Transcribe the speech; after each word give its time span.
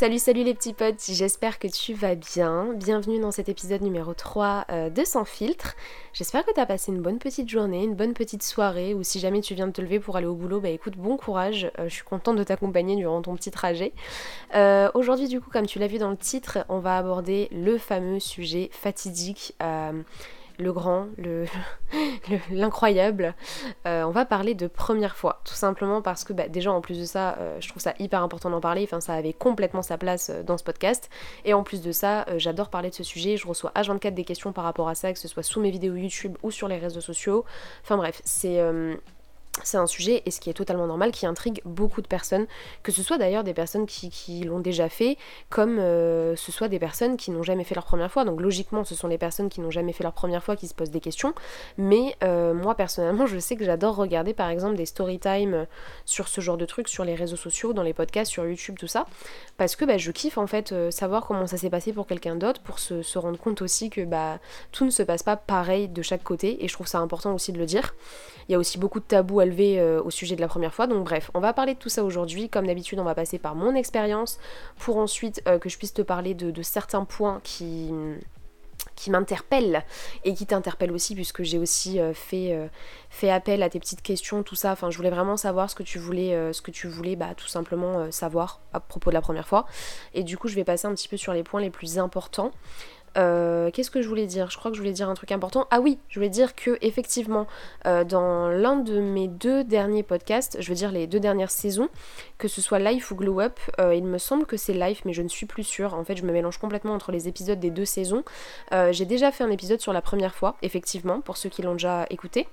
Salut 0.00 0.18
salut 0.18 0.44
les 0.44 0.54
petits 0.54 0.72
potes, 0.72 1.04
j'espère 1.10 1.58
que 1.58 1.68
tu 1.68 1.92
vas 1.92 2.14
bien. 2.14 2.72
Bienvenue 2.74 3.20
dans 3.20 3.32
cet 3.32 3.50
épisode 3.50 3.82
numéro 3.82 4.14
3 4.14 4.64
euh, 4.70 4.88
de 4.88 5.04
Sans 5.04 5.26
filtre. 5.26 5.76
J'espère 6.14 6.46
que 6.46 6.54
tu 6.54 6.58
as 6.58 6.64
passé 6.64 6.90
une 6.90 7.02
bonne 7.02 7.18
petite 7.18 7.50
journée, 7.50 7.84
une 7.84 7.94
bonne 7.94 8.14
petite 8.14 8.42
soirée, 8.42 8.94
ou 8.94 9.02
si 9.02 9.20
jamais 9.20 9.42
tu 9.42 9.54
viens 9.54 9.66
de 9.66 9.72
te 9.72 9.82
lever 9.82 10.00
pour 10.00 10.16
aller 10.16 10.26
au 10.26 10.34
boulot, 10.34 10.58
bah 10.58 10.70
écoute, 10.70 10.96
bon 10.96 11.18
courage, 11.18 11.70
euh, 11.78 11.86
je 11.90 11.96
suis 11.96 12.02
contente 12.02 12.36
de 12.36 12.44
t'accompagner 12.44 12.96
durant 12.96 13.20
ton 13.20 13.34
petit 13.36 13.50
trajet. 13.50 13.92
Euh, 14.54 14.90
aujourd'hui 14.94 15.28
du 15.28 15.38
coup, 15.38 15.50
comme 15.50 15.66
tu 15.66 15.78
l'as 15.78 15.86
vu 15.86 15.98
dans 15.98 16.08
le 16.08 16.16
titre, 16.16 16.64
on 16.70 16.78
va 16.78 16.96
aborder 16.96 17.48
le 17.52 17.76
fameux 17.76 18.20
sujet 18.20 18.70
fatidique 18.72 19.54
le 20.60 20.72
grand, 20.72 21.06
le, 21.18 21.46
l'incroyable. 22.50 23.34
Euh, 23.86 24.02
on 24.04 24.10
va 24.10 24.24
parler 24.24 24.54
de 24.54 24.66
première 24.66 25.16
fois, 25.16 25.40
tout 25.44 25.54
simplement 25.54 26.02
parce 26.02 26.24
que 26.24 26.32
bah, 26.32 26.48
déjà 26.48 26.72
en 26.72 26.80
plus 26.80 26.98
de 26.98 27.04
ça, 27.04 27.36
euh, 27.38 27.56
je 27.60 27.68
trouve 27.68 27.82
ça 27.82 27.94
hyper 27.98 28.22
important 28.22 28.50
d'en 28.50 28.60
parler, 28.60 28.82
enfin 28.84 29.00
ça 29.00 29.14
avait 29.14 29.32
complètement 29.32 29.82
sa 29.82 29.98
place 29.98 30.30
euh, 30.30 30.42
dans 30.42 30.58
ce 30.58 30.64
podcast. 30.64 31.10
Et 31.44 31.54
en 31.54 31.62
plus 31.62 31.82
de 31.82 31.92
ça, 31.92 32.26
j'adore 32.36 32.70
parler 32.70 32.90
de 32.90 32.94
ce 32.94 33.04
sujet, 33.04 33.36
je 33.36 33.46
reçois 33.46 33.72
H24 33.74 34.14
des 34.14 34.24
questions 34.24 34.52
par 34.52 34.64
rapport 34.64 34.88
à 34.88 34.94
ça, 34.94 35.12
que 35.12 35.18
ce 35.18 35.28
soit 35.28 35.42
sous 35.42 35.60
mes 35.60 35.70
vidéos 35.70 35.96
YouTube 35.96 36.36
ou 36.42 36.50
sur 36.50 36.68
les 36.68 36.78
réseaux 36.78 37.00
sociaux. 37.00 37.44
Enfin 37.82 37.96
bref, 37.96 38.20
c'est 38.24 38.60
c'est 39.66 39.76
un 39.76 39.86
sujet, 39.86 40.22
et 40.26 40.30
ce 40.30 40.40
qui 40.40 40.50
est 40.50 40.54
totalement 40.54 40.86
normal, 40.86 41.10
qui 41.10 41.26
intrigue 41.26 41.60
beaucoup 41.64 42.02
de 42.02 42.06
personnes, 42.06 42.46
que 42.82 42.92
ce 42.92 43.02
soit 43.02 43.18
d'ailleurs 43.18 43.44
des 43.44 43.54
personnes 43.54 43.86
qui, 43.86 44.42
l'ont 44.44 44.60
déjà 44.60 44.88
fait, 44.88 45.16
comme 45.48 45.78
euh, 45.78 46.36
ce 46.36 46.52
soit 46.52 46.68
des 46.68 46.78
personnes 46.78 47.16
qui 47.16 47.30
n'ont 47.30 47.42
jamais 47.42 47.64
fait 47.64 47.74
leur 47.74 47.84
première 47.84 48.10
fois. 48.10 48.24
Donc 48.24 48.40
logiquement, 48.40 48.84
ce 48.84 48.94
sont 48.94 49.08
les 49.08 49.18
personnes 49.18 49.48
qui 49.48 49.60
n'ont 49.60 49.70
jamais 49.70 49.92
fait 49.92 50.02
leur 50.02 50.12
première 50.12 50.42
fois 50.42 50.56
qui 50.56 50.68
se 50.68 50.74
posent 50.74 50.90
des 50.90 51.00
questions. 51.00 51.34
Mais 51.78 52.16
euh, 52.22 52.54
moi 52.54 52.74
personnellement, 52.74 53.26
je 53.26 53.38
sais 53.38 53.56
que 53.56 53.64
j'adore 53.64 53.96
regarder 53.96 54.34
par 54.34 54.48
exemple 54.48 54.76
des 54.76 54.86
story 54.86 55.18
time 55.18 55.66
sur 56.04 56.28
ce 56.28 56.40
genre 56.40 56.56
de 56.56 56.66
trucs, 56.66 56.88
sur 56.88 57.04
les 57.04 57.14
réseaux 57.14 57.36
sociaux, 57.36 57.72
dans 57.72 57.82
les 57.82 57.94
podcasts, 57.94 58.30
sur 58.30 58.46
YouTube, 58.46 58.76
tout 58.78 58.86
ça, 58.86 59.06
parce 59.56 59.76
que 59.76 59.84
bah, 59.84 59.98
je 59.98 60.10
kiffe 60.10 60.38
en 60.38 60.46
fait 60.46 60.72
euh, 60.72 60.90
savoir 60.90 61.26
comment 61.26 61.46
ça 61.46 61.56
s'est 61.56 61.70
passé 61.70 61.92
pour 61.92 62.06
quelqu'un 62.06 62.36
d'autre, 62.36 62.60
pour 62.60 62.78
se, 62.78 63.02
se, 63.02 63.18
rendre 63.18 63.38
compte 63.38 63.62
aussi 63.62 63.90
que 63.90 64.02
bah, 64.02 64.38
tout 64.72 64.84
ne 64.84 64.90
se 64.90 65.02
passe 65.02 65.22
pas 65.22 65.36
pareil 65.36 65.88
de 65.88 66.02
chaque 66.02 66.22
côté, 66.22 66.64
et 66.64 66.68
je 66.68 66.74
trouve 66.74 66.86
ça 66.86 66.98
important 66.98 67.34
aussi 67.34 67.52
de 67.52 67.58
le 67.58 67.66
dire. 67.66 67.94
Il 68.48 68.52
y 68.52 68.54
a 68.54 68.58
aussi 68.58 68.78
beaucoup 68.78 68.98
de 68.98 69.04
tabous 69.04 69.40
à 69.40 69.44
euh, 69.58 70.02
au 70.02 70.10
sujet 70.10 70.36
de 70.36 70.40
la 70.40 70.48
première 70.48 70.74
fois. 70.74 70.86
Donc 70.86 71.04
bref, 71.04 71.30
on 71.34 71.40
va 71.40 71.52
parler 71.52 71.74
de 71.74 71.78
tout 71.78 71.88
ça 71.88 72.04
aujourd'hui. 72.04 72.48
Comme 72.48 72.66
d'habitude, 72.66 72.98
on 72.98 73.04
va 73.04 73.14
passer 73.14 73.38
par 73.38 73.54
mon 73.54 73.74
expérience 73.74 74.38
pour 74.78 74.98
ensuite 74.98 75.42
euh, 75.48 75.58
que 75.58 75.68
je 75.68 75.78
puisse 75.78 75.94
te 75.94 76.02
parler 76.02 76.34
de, 76.34 76.62
certains 76.62 77.04
points 77.04 77.40
qui 77.42 77.90
qui 78.96 79.10
m'interpellent 79.10 79.84
et 80.24 80.32
qui 80.34 80.46
t'interpellent 80.46 80.92
aussi 80.92 81.14
puisque 81.14 81.42
j'ai 81.42 81.58
aussi 81.58 82.00
euh, 82.00 82.14
fait, 82.14 82.70
fait 83.10 83.30
appel 83.30 83.62
à 83.62 83.68
tes 83.68 83.78
petites 83.78 84.02
questions, 84.02 84.42
tout 84.42 84.54
ça. 84.54 84.72
Enfin, 84.72 84.90
je 84.90 84.96
voulais 84.96 85.10
vraiment 85.10 85.36
savoir 85.36 85.70
ce 85.70 85.74
que 85.74 85.82
tu 85.82 85.98
voulais, 85.98 86.52
ce 86.52 86.62
que 86.62 86.70
tu 86.70 86.86
voulais 86.86 87.16
bah, 87.16 87.34
tout 87.36 87.46
simplement 87.46 88.10
savoir 88.10 88.60
à 88.72 88.80
propos 88.80 89.10
de 89.10 89.14
la 89.14 89.20
première 89.20 89.46
fois. 89.46 89.66
Et 90.14 90.22
du 90.22 90.38
coup, 90.38 90.48
je 90.48 90.54
vais 90.54 90.64
passer 90.64 90.86
un 90.86 90.94
petit 90.94 91.08
peu 91.08 91.18
sur 91.18 91.32
les 91.32 91.42
points 91.42 91.60
les 91.60 91.70
plus 91.70 91.98
importants. 91.98 92.52
Euh, 93.18 93.70
qu'est-ce 93.70 93.90
que 93.90 94.02
je 94.02 94.08
voulais 94.08 94.26
dire? 94.26 94.50
Je 94.50 94.56
crois 94.58 94.70
que 94.70 94.76
je 94.76 94.80
voulais 94.82 94.92
dire 94.92 95.08
un 95.08 95.14
truc 95.14 95.32
important. 95.32 95.66
Ah 95.70 95.80
oui, 95.80 95.98
je 96.08 96.18
voulais 96.18 96.28
dire 96.28 96.54
que 96.54 96.78
effectivement, 96.80 97.46
euh, 97.86 98.04
dans 98.04 98.48
l'un 98.48 98.76
de 98.76 99.00
mes 99.00 99.28
deux 99.28 99.64
derniers 99.64 100.02
podcasts, 100.02 100.56
je 100.60 100.68
veux 100.68 100.74
dire 100.74 100.92
les 100.92 101.06
deux 101.06 101.20
dernières 101.20 101.50
saisons, 101.50 101.88
que 102.38 102.48
ce 102.48 102.60
soit 102.60 102.78
Life 102.78 103.10
ou 103.10 103.16
Glow 103.16 103.40
Up, 103.40 103.58
euh, 103.80 103.94
il 103.94 104.04
me 104.04 104.18
semble 104.18 104.46
que 104.46 104.56
c'est 104.56 104.74
Life, 104.74 105.02
mais 105.04 105.12
je 105.12 105.22
ne 105.22 105.28
suis 105.28 105.46
plus 105.46 105.64
sûre. 105.64 105.94
En 105.94 106.04
fait, 106.04 106.16
je 106.16 106.24
me 106.24 106.32
mélange 106.32 106.58
complètement 106.58 106.94
entre 106.94 107.12
les 107.12 107.28
épisodes 107.28 107.60
des 107.60 107.70
deux 107.70 107.84
saisons. 107.84 108.24
J'ai 108.90 109.04
déjà 109.04 109.32
fait 109.32 109.44
un 109.44 109.50
épisode 109.50 109.80
sur 109.80 109.92
la 109.92 110.02
première 110.02 110.34
fois, 110.34 110.56
effectivement, 110.62 111.20
pour 111.20 111.36
ceux 111.36 111.48
qui 111.48 111.62
l'ont 111.62 111.72
déjà 111.72 112.06
écouté. 112.10 112.46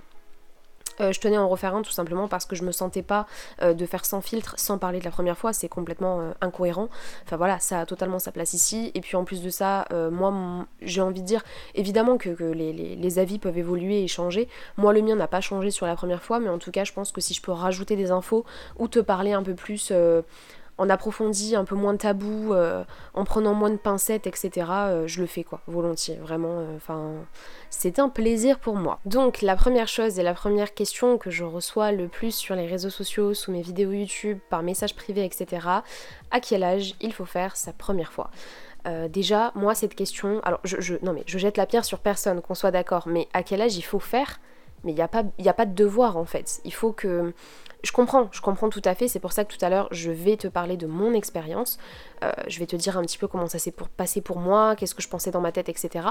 Euh, 1.00 1.12
je 1.12 1.20
tenais 1.20 1.38
en 1.38 1.48
refaire 1.48 1.74
un 1.74 1.82
tout 1.82 1.92
simplement 1.92 2.28
parce 2.28 2.46
que 2.46 2.56
je 2.56 2.64
me 2.64 2.72
sentais 2.72 3.02
pas 3.02 3.26
euh, 3.62 3.74
de 3.74 3.86
faire 3.86 4.04
sans 4.04 4.20
filtre 4.20 4.54
sans 4.58 4.78
parler 4.78 4.98
de 4.98 5.04
la 5.04 5.10
première 5.10 5.36
fois, 5.36 5.52
c'est 5.52 5.68
complètement 5.68 6.20
euh, 6.20 6.32
incohérent. 6.40 6.88
Enfin 7.24 7.36
voilà, 7.36 7.58
ça 7.58 7.80
a 7.80 7.86
totalement 7.86 8.18
sa 8.18 8.32
place 8.32 8.54
ici. 8.54 8.90
Et 8.94 9.00
puis 9.00 9.16
en 9.16 9.24
plus 9.24 9.42
de 9.42 9.50
ça, 9.50 9.86
moi 10.10 10.32
j'ai 10.82 11.00
envie 11.00 11.22
de 11.22 11.26
dire 11.26 11.42
évidemment 11.74 12.16
que, 12.16 12.30
les, 12.30 13.18
avis 13.18 13.38
peuvent 13.38 13.58
évoluer 13.58 14.02
et 14.02 14.08
changer. 14.08 14.48
Moi 14.76 14.92
le 14.92 15.02
mien 15.02 15.16
n'a 15.16 15.28
pas 15.28 15.40
changé 15.40 15.70
sur 15.70 15.86
la 15.86 15.96
première 15.96 16.22
fois, 16.22 16.40
mais 16.40 16.48
en 16.48 16.58
tout 16.58 16.70
cas 16.70 16.84
je 16.84 16.92
pense 16.92 17.12
que 17.12 17.20
si 17.20 17.34
je 17.34 17.42
peux 17.42 17.52
rajouter 17.52 17.96
des 17.96 18.10
infos 18.10 18.44
ou 18.78 18.88
te 18.88 18.98
parler 18.98 19.32
un 19.32 19.42
peu 19.42 19.54
plus 19.54 19.92
en 20.78 20.88
approfondit, 20.88 21.56
un 21.56 21.64
peu 21.64 21.74
moins 21.74 21.92
de 21.92 21.98
tabou, 21.98 22.54
euh, 22.54 22.84
en 23.14 23.24
prenant 23.24 23.52
moins 23.52 23.70
de 23.70 23.76
pincettes, 23.76 24.26
etc., 24.28 24.66
euh, 24.70 25.06
je 25.06 25.20
le 25.20 25.26
fais 25.26 25.42
quoi, 25.42 25.60
volontiers, 25.66 26.16
vraiment. 26.16 26.60
Euh, 26.60 26.76
enfin, 26.76 27.14
c'est 27.68 27.98
un 27.98 28.08
plaisir 28.08 28.60
pour 28.60 28.76
moi. 28.76 29.00
Donc 29.04 29.42
la 29.42 29.56
première 29.56 29.88
chose 29.88 30.18
et 30.20 30.22
la 30.22 30.34
première 30.34 30.74
question 30.74 31.18
que 31.18 31.30
je 31.30 31.44
reçois 31.44 31.90
le 31.90 32.06
plus 32.06 32.32
sur 32.32 32.54
les 32.54 32.66
réseaux 32.66 32.90
sociaux, 32.90 33.34
sous 33.34 33.50
mes 33.50 33.60
vidéos 33.60 33.90
YouTube, 33.90 34.38
par 34.48 34.62
message 34.62 34.94
privé, 34.94 35.24
etc., 35.24 35.66
à 36.30 36.40
quel 36.40 36.62
âge 36.62 36.94
il 37.00 37.12
faut 37.12 37.26
faire 37.26 37.56
sa 37.56 37.72
première 37.72 38.12
fois? 38.12 38.30
Déjà, 39.10 39.52
moi, 39.54 39.74
cette 39.74 39.94
question, 39.94 40.40
alors 40.44 40.60
je, 40.64 40.80
je, 40.80 40.94
non 41.02 41.12
mais 41.12 41.22
je 41.26 41.36
jette 41.36 41.58
la 41.58 41.66
pierre 41.66 41.84
sur 41.84 41.98
personne, 41.98 42.40
qu'on 42.40 42.54
soit 42.54 42.70
d'accord, 42.70 43.06
mais 43.06 43.28
à 43.34 43.42
quel 43.42 43.60
âge 43.60 43.76
il 43.76 43.82
faut 43.82 43.98
faire? 43.98 44.40
Mais 44.82 44.92
il 44.92 44.94
n'y 44.94 45.02
a, 45.02 45.08
pas, 45.08 45.24
a 45.44 45.52
pas 45.52 45.66
de 45.66 45.74
devoir 45.74 46.16
en 46.16 46.24
fait. 46.24 46.62
Il 46.64 46.72
faut 46.72 46.92
que 46.92 47.34
je 47.84 47.92
comprends, 47.92 48.28
je 48.32 48.40
comprends 48.40 48.68
tout 48.68 48.82
à 48.84 48.94
fait. 48.94 49.08
C'est 49.08 49.20
pour 49.20 49.32
ça 49.32 49.44
que 49.44 49.54
tout 49.54 49.64
à 49.64 49.68
l'heure, 49.68 49.88
je 49.92 50.10
vais 50.10 50.36
te 50.36 50.48
parler 50.48 50.76
de 50.76 50.86
mon 50.86 51.12
expérience. 51.12 51.78
Euh, 52.24 52.32
je 52.48 52.58
vais 52.58 52.66
te 52.66 52.76
dire 52.76 52.98
un 52.98 53.02
petit 53.02 53.18
peu 53.18 53.28
comment 53.28 53.46
ça 53.46 53.58
s'est 53.58 53.74
passé 53.96 54.20
pour 54.20 54.38
moi, 54.38 54.74
qu'est-ce 54.76 54.94
que 54.94 55.02
je 55.02 55.08
pensais 55.08 55.30
dans 55.30 55.40
ma 55.40 55.52
tête, 55.52 55.68
etc. 55.68 56.06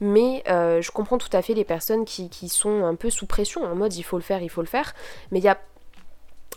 Mais 0.00 0.42
euh, 0.48 0.80
je 0.80 0.90
comprends 0.90 1.18
tout 1.18 1.28
à 1.32 1.42
fait 1.42 1.54
les 1.54 1.64
personnes 1.64 2.04
qui, 2.04 2.30
qui, 2.30 2.48
sont 2.48 2.84
un 2.84 2.94
peu 2.94 3.10
sous 3.10 3.26
pression, 3.26 3.62
en 3.64 3.74
mode 3.74 3.94
il 3.94 4.02
faut 4.02 4.16
le 4.16 4.22
faire, 4.22 4.42
il 4.42 4.48
faut 4.48 4.62
le 4.62 4.66
faire. 4.66 4.94
Mais 5.30 5.38
il 5.38 5.44
y 5.44 5.48
a 5.48 5.58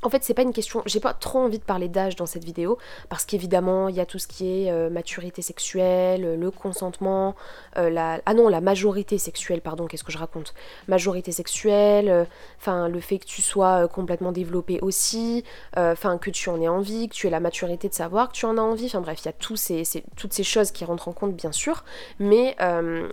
en 0.01 0.09
fait, 0.09 0.23
c'est 0.23 0.33
pas 0.33 0.41
une 0.41 0.53
question. 0.53 0.81
J'ai 0.85 0.99
pas 0.99 1.13
trop 1.13 1.39
envie 1.39 1.59
de 1.59 1.63
parler 1.63 1.87
d'âge 1.87 2.15
dans 2.15 2.25
cette 2.25 2.43
vidéo 2.43 2.77
parce 3.09 3.25
qu'évidemment, 3.25 3.89
il 3.89 3.95
y 3.95 3.99
a 3.99 4.05
tout 4.05 4.19
ce 4.19 4.27
qui 4.27 4.47
est 4.47 4.71
euh, 4.71 4.89
maturité 4.89 5.41
sexuelle, 5.41 6.39
le 6.39 6.51
consentement, 6.51 7.35
euh, 7.77 7.89
la 7.89 8.21
ah 8.25 8.33
non, 8.33 8.49
la 8.49 8.61
majorité 8.61 9.17
sexuelle, 9.17 9.61
pardon, 9.61 9.87
qu'est-ce 9.87 10.03
que 10.03 10.11
je 10.11 10.17
raconte? 10.17 10.53
Majorité 10.87 11.31
sexuelle, 11.31 12.09
euh, 12.09 12.25
enfin 12.59 12.87
le 12.87 12.99
fait 12.99 13.19
que 13.19 13.25
tu 13.25 13.41
sois 13.41 13.87
complètement 13.87 14.31
développé 14.31 14.79
aussi, 14.81 15.43
enfin 15.75 16.17
que 16.17 16.29
tu 16.29 16.49
en 16.49 16.61
aies 16.61 16.67
envie, 16.67 17.09
que 17.09 17.13
tu 17.13 17.27
aies 17.27 17.31
la 17.31 17.39
maturité 17.39 17.89
de 17.89 17.93
savoir 17.93 18.29
que 18.29 18.33
tu 18.33 18.45
en 18.45 18.57
as 18.57 18.61
envie. 18.61 18.85
Enfin 18.85 19.01
bref, 19.01 19.19
il 19.21 19.25
y 19.25 19.29
a 19.29 19.33
tous 19.33 19.55
ces, 19.55 19.83
toutes 20.15 20.33
ces 20.33 20.43
choses 20.43 20.71
qui 20.71 20.85
rentrent 20.85 21.07
en 21.07 21.13
compte 21.13 21.35
bien 21.35 21.51
sûr, 21.51 21.83
mais 22.19 22.55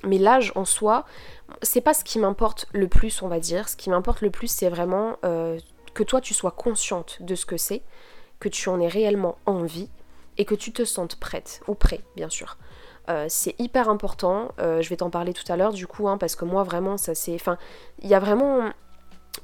mais 0.04 0.19
l'âge 0.19 0.53
en 0.54 0.64
soi, 0.64 1.04
c'est 1.62 1.81
pas 1.81 1.94
ce 1.94 2.04
qui 2.04 2.19
m'importe 2.19 2.66
le 2.72 2.88
plus, 2.88 3.22
on 3.22 3.28
va 3.28 3.41
dire. 3.41 3.69
Ce 3.69 3.76
qui 3.76 3.91
m'importe 3.91 4.20
le 4.20 4.31
plus, 4.31 4.49
c'est 4.49 4.69
vraiment 4.69 5.16
que 5.94 6.03
toi 6.03 6.20
tu 6.20 6.34
sois 6.34 6.50
consciente 6.50 7.19
de 7.20 7.34
ce 7.34 7.47
que 7.47 7.56
c'est, 7.56 7.82
que 8.41 8.48
tu 8.48 8.69
en 8.69 8.80
aies 8.80 8.88
réellement 8.88 9.36
envie 9.47 9.88
et 10.38 10.44
que 10.44 10.54
tu 10.54 10.72
te 10.72 10.84
sentes 10.84 11.16
prête, 11.16 11.60
ou 11.69 11.75
prêt 11.75 12.00
bien 12.16 12.28
sûr. 12.28 12.56
Euh, 13.08 13.26
c'est 13.28 13.58
hyper 13.58 13.88
important, 13.88 14.52
euh, 14.60 14.81
je 14.81 14.88
vais 14.88 14.97
t'en 14.97 15.10
parler 15.10 15.32
tout 15.32 15.50
à 15.50 15.56
l'heure 15.56 15.72
du 15.72 15.86
coup, 15.86 16.08
hein, 16.08 16.19
parce 16.19 16.36
que 16.36 16.44
moi 16.44 16.62
vraiment 16.62 16.97
ça 16.97 17.14
c'est... 17.14 17.34
Enfin, 17.34 17.58
il 18.00 18.08
y 18.08 18.14
a 18.14 18.20
vraiment 18.20 18.70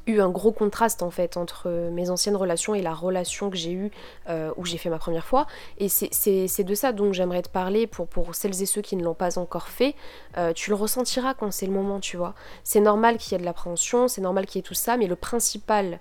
eu 0.07 0.21
un 0.21 0.29
gros 0.29 0.53
contraste 0.53 1.03
en 1.03 1.11
fait 1.11 1.37
entre 1.37 1.91
mes 1.91 2.11
anciennes 2.11 2.37
relations 2.37 2.75
et 2.75 2.83
la 2.83 2.93
relation 2.93 3.49
que 3.49 3.57
j'ai 3.57 3.73
eue 3.73 3.91
euh, 4.29 4.53
où 4.57 4.67
j'ai 4.67 4.77
fait 4.77 4.91
ma 4.91 4.99
première 4.99 5.25
fois. 5.25 5.47
Et 5.79 5.89
c'est 5.89 6.65
de 6.65 6.75
ça 6.75 6.93
dont 6.93 7.13
j'aimerais 7.13 7.43
te 7.43 7.49
parler 7.49 7.87
pour, 7.87 8.07
pour 8.07 8.35
celles 8.35 8.63
et 8.63 8.67
ceux 8.67 8.83
qui 8.83 8.97
ne 8.97 9.03
l'ont 9.03 9.15
pas 9.15 9.39
encore 9.39 9.69
fait. 9.69 9.95
tu 10.55 10.71
le 10.71 10.77
ressentiras 10.77 11.35
quand 11.35 11.51
c'est 11.51 11.67
le 11.67 11.73
moment, 11.73 12.01
tu 12.01 12.19
vois. 12.19 12.35
C'est 12.65 12.81
normal 12.81 13.17
qu'il 13.17 13.33
y 13.33 13.35
ait 13.37 13.41
de 13.41 13.47
l'appréhension, 13.47 14.09
c'est 14.09 14.21
normal 14.21 14.45
qu'il 14.45 14.59
y 14.59 14.61
ait 14.61 14.63
tout 14.63 14.75
ça, 14.75 14.99
mais 14.99 15.07
le 15.07 15.17
principal 15.17 16.01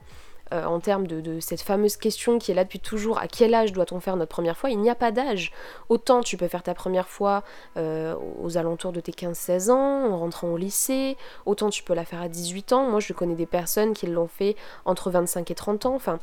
euh, 0.54 0.66
en 0.66 0.80
termes 0.80 1.08
de, 1.08 1.40
cette 1.40 1.62
fameuse 1.62 1.98
question 1.98 2.40
qui 2.40 2.52
est 2.52 2.56
là 2.56 2.64
depuis 2.64 2.80
toujours, 2.80 3.20
à 3.20 3.28
quel 3.28 3.54
âge 3.54 3.74
doit-on 3.74 4.00
faire 4.00 4.16
notre 4.16 4.32
première 4.32 4.58
fois? 4.58 4.70
Il 4.70 4.80
n'y 4.80 4.90
a 4.90 4.96
pas 4.96 5.12
d'âge. 5.12 5.52
Autant 5.90 6.22
tu 6.22 6.38
peux 6.38 6.48
faire 6.48 6.64
ta 6.64 6.74
première 6.74 7.08
fois 7.08 7.44
euh, 7.78 8.16
aux 8.42 8.58
alentours 8.58 8.92
de 8.92 9.00
tes 9.00 9.12
15-16 9.12 9.72
ans, 9.72 10.12
en 10.12 10.18
rentrant 10.18 10.50
au 10.50 10.58
lycée, 10.58 11.18
autant 11.46 11.70
tu 11.70 11.84
peux 11.84 11.94
la 11.94 12.06
faire 12.06 12.22
à 12.22 12.30
18 12.30 12.74
ans. 12.74 12.90
Moi 12.90 13.00
je 13.00 13.14
connais 13.14 13.36
des 13.36 13.46
personnes 13.46 13.94
qui 13.94 14.08
l'ont 14.08 14.28
fait 14.28 14.56
entre 14.86 15.12
25 15.12 15.52
et 15.52 15.56
30 15.56 15.86
ans. 15.86 15.96
Enfin 15.96 16.20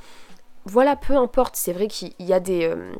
voilà, 0.66 0.96
peu 0.96 1.14
importe, 1.16 1.56
c'est 1.56 1.72
vrai 1.72 1.88
qu'il 1.88 2.14
y 2.18 2.32
a 2.32 2.40
des... 2.40 2.64
Euh, 2.64 2.92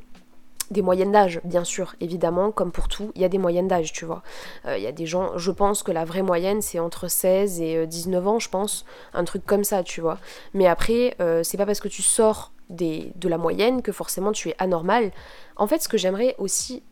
des 0.70 0.82
moyennes 0.82 1.12
d'âge, 1.12 1.40
bien 1.44 1.64
sûr, 1.64 1.94
évidemment, 2.00 2.50
comme 2.50 2.72
pour 2.72 2.88
tout, 2.88 3.12
il 3.14 3.22
y 3.22 3.24
a 3.24 3.28
des 3.28 3.38
moyennes 3.38 3.68
d'âge, 3.68 3.92
tu 3.92 4.04
vois. 4.04 4.22
Euh, 4.66 4.76
il 4.76 4.82
y 4.82 4.86
a 4.86 4.92
des 4.92 5.06
gens, 5.06 5.36
je 5.36 5.50
pense 5.50 5.82
que 5.82 5.92
la 5.92 6.04
vraie 6.04 6.22
moyenne, 6.22 6.62
c'est 6.62 6.78
entre 6.78 7.08
16 7.08 7.60
et 7.60 7.86
19 7.86 8.24
euh, 8.24 8.28
ans, 8.28 8.38
je 8.38 8.48
pense, 8.48 8.84
un 9.12 9.24
truc 9.24 9.44
comme 9.44 9.64
ça, 9.64 9.82
tu 9.82 10.00
vois. 10.00 10.18
Mais 10.52 10.66
après, 10.66 11.14
euh, 11.20 11.42
c'est 11.42 11.56
pas 11.56 11.66
parce 11.66 11.80
que 11.80 11.88
tu 11.88 12.02
sors 12.02 12.52
des, 12.70 13.12
de 13.16 13.28
la 13.28 13.38
moyenne 13.38 13.82
que 13.82 13.92
forcément 13.92 14.32
tu 14.32 14.48
es 14.48 14.54
anormal. 14.58 15.12
En 15.56 15.66
fait, 15.66 15.82
ce 15.82 15.88
que 15.88 15.98
j'aimerais 15.98 16.34
aussi... 16.38 16.82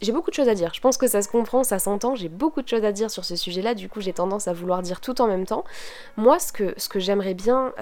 J'ai 0.00 0.10
beaucoup 0.10 0.30
de 0.30 0.34
choses 0.34 0.48
à 0.48 0.54
dire, 0.54 0.74
je 0.74 0.80
pense 0.80 0.96
que 0.96 1.06
ça 1.06 1.22
se 1.22 1.28
comprend, 1.28 1.62
ça 1.62 1.78
s'entend, 1.78 2.16
j'ai 2.16 2.28
beaucoup 2.28 2.60
de 2.60 2.66
choses 2.66 2.84
à 2.84 2.90
dire 2.90 3.08
sur 3.08 3.24
ce 3.24 3.36
sujet-là, 3.36 3.74
du 3.74 3.88
coup 3.88 4.00
j'ai 4.00 4.12
tendance 4.12 4.48
à 4.48 4.52
vouloir 4.52 4.82
dire 4.82 5.00
tout 5.00 5.20
en 5.20 5.28
même 5.28 5.46
temps. 5.46 5.62
Moi, 6.16 6.40
ce 6.40 6.52
que, 6.52 6.74
ce 6.76 6.88
que 6.88 6.98
j'aimerais 6.98 7.34
bien 7.34 7.72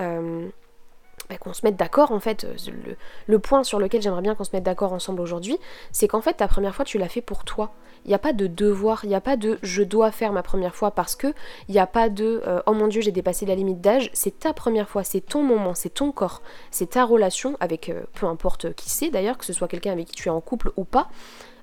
bah, 1.30 1.36
qu'on 1.38 1.52
se 1.52 1.64
mette 1.64 1.76
d'accord 1.76 2.12
en 2.12 2.20
fait. 2.20 2.46
Le, 2.66 2.96
le, 3.26 3.38
point 3.38 3.62
sur 3.62 3.78
lequel 3.78 4.02
j'aimerais 4.02 4.22
bien 4.22 4.34
qu'on 4.34 4.44
se 4.44 4.50
mette 4.52 4.64
d'accord 4.64 4.92
ensemble 4.92 5.20
aujourd'hui, 5.20 5.58
c'est 5.92 6.08
qu'en 6.08 6.20
fait 6.20 6.34
ta 6.34 6.48
première 6.48 6.74
fois 6.74 6.84
tu 6.84 6.98
l'as 6.98 7.08
fait 7.08 7.22
pour 7.22 7.44
toi. 7.44 7.72
Il 8.04 8.08
n'y 8.08 8.14
a 8.14 8.18
pas 8.18 8.32
de 8.32 8.46
devoir, 8.46 9.04
il 9.04 9.08
n'y 9.08 9.14
a 9.14 9.20
pas 9.20 9.36
de 9.36 9.58
je 9.62 9.82
dois 9.82 10.10
faire 10.10 10.32
ma 10.32 10.42
première 10.42 10.74
fois 10.74 10.90
parce 10.90 11.16
que, 11.16 11.34
il 11.68 11.72
n'y 11.72 11.80
a 11.80 11.86
pas 11.86 12.08
de 12.08 12.42
euh, 12.46 12.62
oh 12.66 12.72
mon 12.72 12.88
dieu 12.88 13.00
j'ai 13.00 13.12
dépassé 13.12 13.46
la 13.46 13.54
limite 13.54 13.80
d'âge, 13.80 14.10
c'est 14.12 14.38
ta 14.38 14.52
première 14.52 14.88
fois, 14.88 15.04
c'est 15.04 15.20
ton 15.20 15.42
moment, 15.42 15.74
c'est 15.74 15.90
ton 15.90 16.12
corps, 16.12 16.42
c'est 16.70 16.90
ta 16.90 17.04
relation 17.04 17.56
avec 17.60 17.88
euh, 17.88 18.02
peu 18.14 18.26
importe 18.26 18.74
qui 18.74 18.90
c'est 18.90 19.10
d'ailleurs, 19.10 19.38
que 19.38 19.44
ce 19.44 19.52
soit 19.52 19.68
quelqu'un 19.68 19.92
avec 19.92 20.08
qui 20.08 20.14
tu 20.14 20.28
es 20.28 20.30
en 20.32 20.40
couple 20.40 20.72
ou 20.76 20.84
pas, 20.84 21.08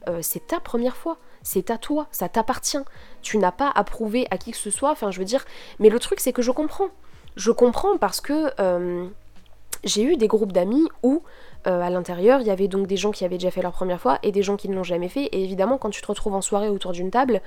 euh, 0.08 0.20
c'est 0.22 0.48
ta 0.48 0.60
première 0.60 0.96
fois, 0.96 1.18
c'est 1.44 1.72
à 1.72 1.78
toi, 1.78 2.08
ça 2.12 2.30
t'appartient. 2.30 2.78
Tu 3.22 3.38
n'as 3.38 3.52
pas 3.52 3.72
à 3.74 3.84
prouver 3.84 4.28
à 4.32 4.38
qui 4.38 4.52
que 4.52 4.58
ce 4.58 4.70
soit, 4.70 4.92
enfin 4.92 5.12
je 5.12 5.20
veux 5.20 5.26
dire, 5.26 5.44
mais 5.80 5.90
le 5.90 6.00
truc 6.00 6.20
c'est 6.20 6.34
que 6.34 6.42
je 6.42 6.52
comprends. 6.52 6.90
Je 7.36 7.52
comprends 7.52 7.98
parce 7.98 8.22
que 8.22 8.52
j'ai 9.84 10.04
eu 10.04 10.18
des 10.18 10.28
groupes 10.28 10.52
d'amis 10.52 10.88
où 11.04 11.24
euh, 11.68 11.82
à 11.82 11.90
l'intérieur, 11.90 12.40
il 12.40 12.48
y 12.48 12.50
avait 12.50 12.68
donc 12.68 12.88
des 12.88 12.96
gens 12.96 13.12
qui 13.12 13.26
avaient 13.26 13.38
déjà 13.38 13.52
fait 13.52 13.62
leur 13.62 13.74
première 13.74 14.00
fois 14.00 14.20
et 14.24 14.32
des 14.32 14.42
gens 14.42 14.56
qui 14.56 14.70
ne 14.70 14.76
l'ont 14.76 14.84
jamais 14.84 15.10
fait. 15.10 15.26
Et 15.26 15.44
évidemment, 15.44 15.78
quand 15.78 15.90
tu 15.90 16.02
te 16.02 16.08
retrouves 16.08 16.36
en 16.36 16.42
soirée 16.42 16.70
autour 16.70 16.94
d'une 16.94 17.12
table, 17.12 17.42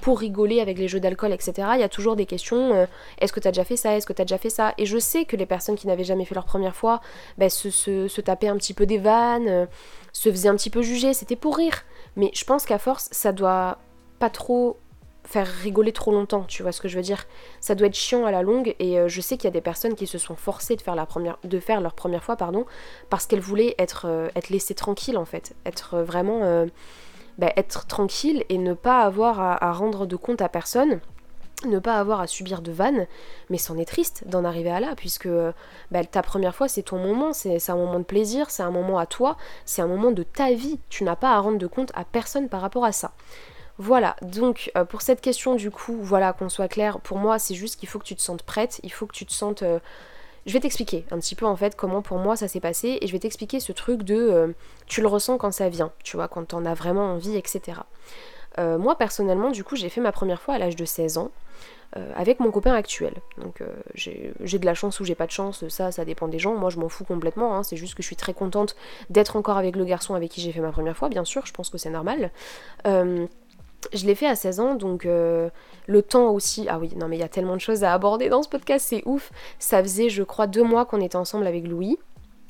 pour 0.00 0.20
rigoler 0.20 0.60
avec 0.60 0.78
les 0.78 0.86
jeux 0.86 1.00
d'alcool, 1.00 1.32
etc., 1.32 1.68
il 1.74 1.80
y 1.80 1.84
a 1.84 1.88
toujours 1.88 2.14
des 2.14 2.26
questions 2.26 2.72
euh, 2.74 2.86
est-ce 3.18 3.32
que 3.32 3.40
tu 3.40 3.48
as 3.48 3.50
déjà 3.50 3.64
fait 3.64 3.76
ça 3.76 3.96
Est-ce 3.96 4.06
que 4.06 4.12
tu 4.12 4.22
as 4.22 4.24
déjà 4.24 4.38
fait 4.38 4.50
ça? 4.50 4.74
Et 4.78 4.86
je 4.86 4.98
sais 4.98 5.24
que 5.24 5.36
les 5.36 5.46
personnes 5.46 5.76
qui 5.76 5.86
n'avaient 5.86 6.04
jamais 6.04 6.24
fait 6.24 6.34
leur 6.34 6.44
première 6.44 6.76
fois 6.76 7.00
se, 7.48 7.70
se, 7.70 8.20
tapaient 8.20 8.48
un 8.48 8.56
petit 8.56 8.74
peu 8.74 8.86
des 8.86 8.98
vannes, 8.98 9.48
euh, 9.48 9.66
se 10.12 10.30
faisaient 10.30 10.48
un 10.48 10.56
petit 10.56 10.70
peu 10.70 10.82
juger, 10.82 11.12
c'était 11.12 11.36
pour 11.36 11.56
rire. 11.56 11.82
Mais 12.16 12.30
je 12.34 12.44
pense 12.44 12.66
qu'à 12.66 12.78
force, 12.78 13.08
ça 13.10 13.32
doit 13.32 13.78
pas 14.20 14.30
trop 14.30 14.76
faire 15.24 15.46
rigoler 15.46 15.92
trop 15.92 16.12
longtemps, 16.12 16.44
tu 16.44 16.62
vois 16.62 16.72
ce 16.72 16.80
que 16.80 16.88
je 16.88 16.96
veux 16.96 17.02
dire. 17.02 17.26
Ça 17.60 17.74
doit 17.74 17.86
être 17.86 17.94
chiant 17.94 18.26
à 18.26 18.30
la 18.30 18.42
longue 18.42 18.74
et 18.78 18.98
euh, 18.98 19.08
je 19.08 19.20
sais 19.20 19.36
qu'il 19.36 19.44
y 19.44 19.48
a 19.48 19.52
des 19.52 19.60
personnes 19.60 19.94
qui 19.94 20.06
se 20.06 20.18
sont 20.18 20.36
forcées 20.36 20.76
de 20.76 20.82
faire, 20.82 20.94
leur 21.80 21.94
première 21.94 22.24
fois 22.24 22.36
pardon, 22.36 22.66
parce 23.10 23.26
qu'elles 23.26 23.40
voulaient 23.40 23.74
être, 23.78 24.06
euh, 24.06 24.28
laissées 24.50 24.74
tranquilles 24.74 25.16
en 25.16 25.24
fait, 25.24 25.54
être 25.64 25.94
euh, 25.94 26.04
vraiment 26.04 26.66
bah, 27.38 27.52
être 27.56 27.86
tranquille 27.86 28.44
et 28.48 28.58
ne 28.58 28.74
pas 28.74 29.02
avoir 29.02 29.40
à, 29.40 29.72
rendre 29.72 30.06
de 30.06 30.16
compte 30.16 30.42
à 30.42 30.48
personne 30.48 31.00
ne 31.66 31.78
pas 31.78 31.98
avoir 31.98 32.20
à 32.20 32.26
subir 32.26 32.60
de 32.60 32.72
vannes, 32.72 33.06
mais 33.48 33.56
c'en 33.56 33.78
est 33.78 33.86
triste 33.86 34.24
d'en 34.26 34.44
arriver 34.44 34.70
à 34.70 34.80
là, 34.80 34.92
puisque 34.96 35.28
bah, 35.90 36.04
ta 36.04 36.20
première 36.20 36.54
fois 36.54 36.68
c'est 36.68 36.82
ton 36.82 36.98
moment, 36.98 37.32
c'est 37.32 37.70
un 37.70 37.76
moment 37.76 38.00
de 38.00 38.04
plaisir, 38.04 38.50
c'est 38.50 38.62
un 38.62 38.70
moment 38.70 38.98
à 38.98 39.06
toi, 39.06 39.38
c'est 39.64 39.80
un 39.80 39.86
moment 39.86 40.10
de 40.10 40.24
ta 40.24 40.52
vie, 40.52 40.78
tu 40.90 41.04
n'as 41.04 41.16
pas 41.16 41.30
à 41.30 41.38
rendre 41.38 41.56
de 41.56 41.66
compte 41.66 41.90
à 41.94 42.04
personne 42.04 42.50
par 42.50 42.60
rapport 42.60 42.84
à 42.84 42.92
ça. 42.92 43.12
Voilà, 43.78 44.14
donc 44.22 44.70
euh, 44.76 44.84
pour 44.84 45.02
cette 45.02 45.20
question 45.20 45.56
du 45.56 45.70
coup, 45.70 45.96
voilà, 46.00 46.32
qu'on 46.32 46.48
soit 46.48 46.68
clair, 46.68 47.00
pour 47.00 47.18
moi 47.18 47.40
c'est 47.40 47.54
juste 47.54 47.78
qu'il 47.78 47.88
faut 47.88 47.98
que 47.98 48.04
tu 48.04 48.14
te 48.14 48.22
sentes 48.22 48.44
prête, 48.44 48.80
il 48.84 48.92
faut 48.92 49.06
que 49.06 49.14
tu 49.14 49.26
te 49.26 49.32
sentes... 49.32 49.62
Euh, 49.62 49.80
je 50.46 50.52
vais 50.52 50.60
t'expliquer 50.60 51.06
un 51.10 51.18
petit 51.18 51.34
peu 51.34 51.46
en 51.46 51.56
fait 51.56 51.74
comment 51.74 52.02
pour 52.02 52.18
moi 52.18 52.36
ça 52.36 52.48
s'est 52.48 52.60
passé 52.60 52.98
et 53.00 53.06
je 53.06 53.12
vais 53.12 53.18
t'expliquer 53.18 53.60
ce 53.60 53.72
truc 53.72 54.02
de 54.02 54.14
euh, 54.14 54.48
tu 54.86 55.00
le 55.00 55.08
ressens 55.08 55.38
quand 55.38 55.50
ça 55.50 55.68
vient, 55.70 55.90
tu 56.04 56.16
vois, 56.16 56.28
quand 56.28 56.44
t'en 56.44 56.66
as 56.66 56.74
vraiment 56.74 57.14
envie, 57.14 57.36
etc. 57.36 57.80
moi 58.58 58.96
personnellement 58.96 59.50
du 59.50 59.64
coup 59.64 59.74
j'ai 59.74 59.88
fait 59.88 60.00
ma 60.00 60.12
première 60.12 60.40
fois 60.40 60.54
à 60.54 60.58
l'âge 60.58 60.76
de 60.76 60.84
16 60.84 61.18
ans. 61.18 61.30
avec 62.16 62.40
mon 62.40 62.50
copain 62.50 62.74
actuel. 62.74 63.14
Donc 63.38 63.62
j'ai 63.94 64.58
de 64.58 64.66
la 64.66 64.74
chance 64.74 65.00
ou 65.00 65.04
j'ai 65.04 65.14
pas 65.14 65.26
de 65.26 65.32
chance, 65.32 65.66
ça, 65.68 65.90
ça 65.90 66.04
dépend 66.04 66.28
des 66.28 66.38
gens. 66.38 66.54
Moi, 66.54 66.70
je 66.70 66.78
m'en 66.78 66.88
fous 66.88 67.04
complètement. 67.04 67.56
Hein. 67.56 67.62
C'est 67.62 67.76
juste 67.76 67.94
que 67.94 68.02
je 68.02 68.06
suis 68.08 68.16
très 68.16 68.34
contente 68.34 68.76
d'être 69.10 69.36
encore 69.36 69.58
avec 69.58 69.76
le 69.76 69.84
garçon 69.84 70.14
avec 70.14 70.30
qui 70.30 70.40
j'ai 70.40 70.52
fait 70.52 70.60
ma 70.60 70.72
première 70.72 70.96
fois, 70.96 71.08
bien 71.08 71.24
sûr. 71.24 71.46
Je 71.46 71.52
pense 71.52 71.70
que 71.70 71.78
c'est 71.78 71.90
normal. 71.90 72.30
Je 73.94 74.06
l'ai 74.06 74.14
fait 74.14 74.26
à 74.26 74.34
16 74.34 74.60
ans, 74.60 74.74
donc 74.74 75.06
euh, 75.06 75.48
le 75.86 76.02
temps 76.02 76.30
aussi. 76.30 76.66
Ah 76.68 76.78
oui, 76.78 76.90
non, 76.96 77.08
mais 77.08 77.16
il 77.16 77.20
y 77.20 77.24
a 77.24 77.28
tellement 77.28 77.54
de 77.54 77.60
choses 77.60 77.84
à 77.84 77.94
aborder 77.94 78.28
dans 78.28 78.42
ce 78.42 78.48
podcast, 78.48 78.84
c'est 78.88 79.02
ouf. 79.06 79.30
Ça 79.58 79.82
faisait, 79.82 80.08
je 80.08 80.22
crois, 80.24 80.46
deux 80.46 80.64
mois 80.64 80.84
qu'on 80.84 81.00
était 81.00 81.16
ensemble 81.16 81.46
avec 81.46 81.66
Louis. 81.66 81.98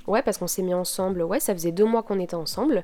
Ouais, 0.06 0.22
parce 0.22 0.38
qu'on 0.38 0.46
s'est 0.46 0.62
mis 0.62 0.74
ensemble. 0.74 1.22
Ouais, 1.22 1.40
ça 1.40 1.54
faisait 1.54 1.72
deux 1.72 1.84
mois 1.84 2.02
qu'on 2.02 2.18
était 2.18 2.34
ensemble. 2.34 2.82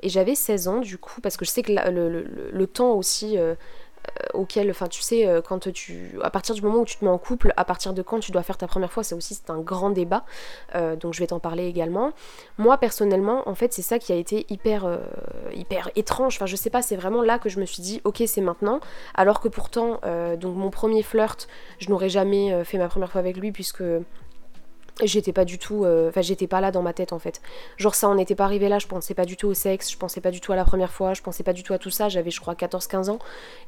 Et 0.00 0.08
j'avais 0.08 0.34
16 0.34 0.68
ans, 0.68 0.80
du 0.80 0.98
coup, 0.98 1.20
parce 1.22 1.36
que 1.36 1.44
je 1.44 1.50
sais 1.50 1.62
que 1.62 1.72
le, 1.72 2.66
temps 2.66 2.92
aussi. 2.92 3.38
Euh, 3.38 3.54
auquel, 4.34 4.70
enfin 4.70 4.86
tu 4.86 5.02
sais, 5.02 5.26
euh, 5.26 5.40
quand 5.40 5.70
tu, 5.72 6.18
à 6.22 6.30
partir 6.30 6.54
du 6.54 6.62
moment 6.62 6.80
où 6.80 6.84
tu 6.84 6.96
te 6.96 7.04
mets 7.04 7.10
en 7.10 7.18
couple, 7.18 7.52
à 7.56 7.64
partir 7.64 7.92
de 7.92 8.02
quand 8.02 8.20
tu 8.20 8.32
dois 8.32 8.42
faire 8.42 8.56
ta 8.56 8.66
première 8.66 8.92
fois, 8.92 9.02
c'est 9.02 9.14
aussi 9.14 9.34
c'est 9.34 9.50
un 9.50 9.60
grand 9.60 9.90
débat, 9.90 10.24
euh, 10.74 10.96
donc 10.96 11.14
je 11.14 11.20
vais 11.20 11.26
t'en 11.26 11.40
parler 11.40 11.66
également. 11.66 12.12
Moi 12.58 12.78
personnellement, 12.78 13.48
en 13.48 13.54
fait, 13.54 13.72
c'est 13.72 13.82
ça 13.82 13.98
qui 13.98 14.12
a 14.12 14.16
été 14.16 14.46
hyper, 14.48 14.98
hyper 15.54 15.90
étrange. 15.96 16.36
Enfin, 16.36 16.46
je 16.46 16.56
sais 16.56 16.70
pas, 16.70 16.82
c'est 16.82 16.96
vraiment 16.96 17.22
là 17.22 17.38
que 17.38 17.48
je 17.48 17.60
me 17.60 17.66
suis 17.66 17.82
dit, 17.82 18.00
ok, 18.04 18.22
c'est 18.26 18.40
maintenant, 18.40 18.80
alors 19.14 19.40
que 19.40 19.48
pourtant, 19.48 20.00
donc 20.36 20.56
mon 20.56 20.70
premier 20.70 21.02
flirt, 21.02 21.48
je 21.78 21.90
n'aurais 21.90 22.08
jamais 22.08 22.64
fait 22.64 22.78
ma 22.78 22.88
première 22.88 23.10
fois 23.10 23.20
avec 23.20 23.36
lui 23.36 23.52
puisque 23.52 23.82
j'étais 25.06 25.32
pas 25.32 25.44
du 25.44 25.58
tout 25.58 25.84
euh, 25.84 26.08
enfin 26.08 26.20
j'étais 26.20 26.46
pas 26.46 26.60
là 26.60 26.70
dans 26.70 26.82
ma 26.82 26.92
tête 26.92 27.12
en 27.12 27.18
fait. 27.18 27.40
Genre 27.76 27.94
ça 27.94 28.08
on 28.08 28.14
n'était 28.14 28.34
pas 28.34 28.44
arrivé 28.44 28.68
là 28.68 28.78
je 28.78 28.86
pensais 28.86 29.14
pas 29.14 29.24
du 29.24 29.36
tout 29.36 29.48
au 29.48 29.54
sexe 29.54 29.90
je 29.90 29.96
pensais 29.96 30.20
pas 30.20 30.30
du 30.30 30.40
tout 30.40 30.52
à 30.52 30.56
la 30.56 30.64
première 30.64 30.92
fois 30.92 31.14
je 31.14 31.22
pensais 31.22 31.42
pas 31.42 31.52
du 31.52 31.62
tout 31.62 31.72
à 31.72 31.78
tout 31.78 31.90
ça 31.90 32.08
j'avais 32.08 32.30
je 32.30 32.40
crois 32.40 32.54
14 32.54 32.86
15 32.86 33.08
ans. 33.08 33.18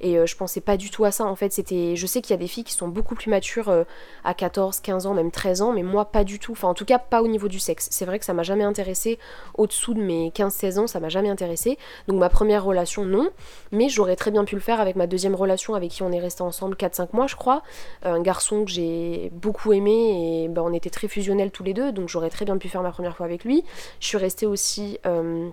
Et 0.01 0.19
euh, 0.19 0.27
je 0.27 0.37
pensais 0.37 0.61
pas 0.61 0.77
du 0.77 0.91
tout 0.91 1.05
à 1.05 1.11
ça 1.11 1.25
en 1.25 1.37
fait 1.37 1.53
c'était 1.53 1.97
je 1.97 2.07
sais 2.07 2.21
qu'il 2.21 2.31
y 2.33 2.35
a 2.35 2.39
des 2.39 2.47
filles 2.47 2.65
qui 2.65 2.75
sont 2.75 2.89
beaucoup 2.89 3.15
plus 3.15 3.31
matures 3.31 3.69
euh, 3.69 3.85
à 4.25 4.35
14 4.35 4.81
15 4.81 5.07
ans 5.07 5.15
même 5.15 5.31
13 5.31 5.63
ans 5.63 5.73
mais 5.73 5.83
moi 5.83 6.07
pas 6.07 6.25
du 6.25 6.39
tout. 6.39 6.53
Enfin 6.53 6.69
en 6.69 6.75
tout 6.75 6.85
cas 6.85 6.99
pas 6.99 7.23
au 7.23 7.29
niveau 7.29 7.49
du 7.49 7.59
sexe. 7.59 7.89
C'est 7.91 8.05
vrai 8.05 8.19
que 8.19 8.25
ça 8.25 8.35
m'a 8.35 8.43
jamais 8.43 8.65
intéressé 8.65 9.19
au-dessous 9.55 9.95
de 9.95 10.03
mes 10.03 10.31
15 10.31 10.53
16 10.53 10.79
ans 10.79 10.87
ça 10.87 11.01
m'a 11.01 11.09
jamais 11.09 11.31
intéressé 11.31 11.79
donc 12.09 12.19
ma 12.19 12.29
première 12.29 12.65
relation 12.65 13.05
non. 13.05 13.29
Mais 13.73 13.89
j'aurais 13.89 14.17
très 14.17 14.31
bien 14.31 14.45
pu 14.45 14.55
le 14.55 14.61
faire 14.61 14.81
avec 14.81 14.97
ma 14.97 15.07
deuxième 15.07 15.35
relation 15.35 15.75
avec 15.75 15.91
qui 15.91 16.03
on 16.03 16.13
est 16.13 16.21
resté 16.21 16.43
ensemble 16.43 16.77
4 16.77 16.95
5 16.95 17.13
mois 17.13 17.27
je 17.27 17.37
crois. 17.37 17.63
Un 18.03 18.21
garçon 18.21 18.65
que 18.65 18.71
j'ai 18.71 19.31
beaucoup 19.33 19.73
aimé 19.73 20.45
et 20.45 20.49
ben, 20.49 20.63
on 20.63 20.73
était 20.73 20.91
très 20.91 21.09
fusionnels 21.09 21.24
tous 21.53 21.65
les 21.65 21.75
deux, 21.75 21.93
donc 21.93 22.09
j'aurais 22.09 22.31
très 22.31 22.45
bien 22.45 22.59
pu 22.59 22.69
faire 22.69 22.83
ma 22.83 22.91
première 22.91 23.17
fois 23.17 23.27
avec 23.27 23.45
lui. 23.45 23.65
Je 24.01 24.07
suis 24.07 24.19
restée 24.19 24.47
aussi 24.47 24.99
euh, 25.07 25.51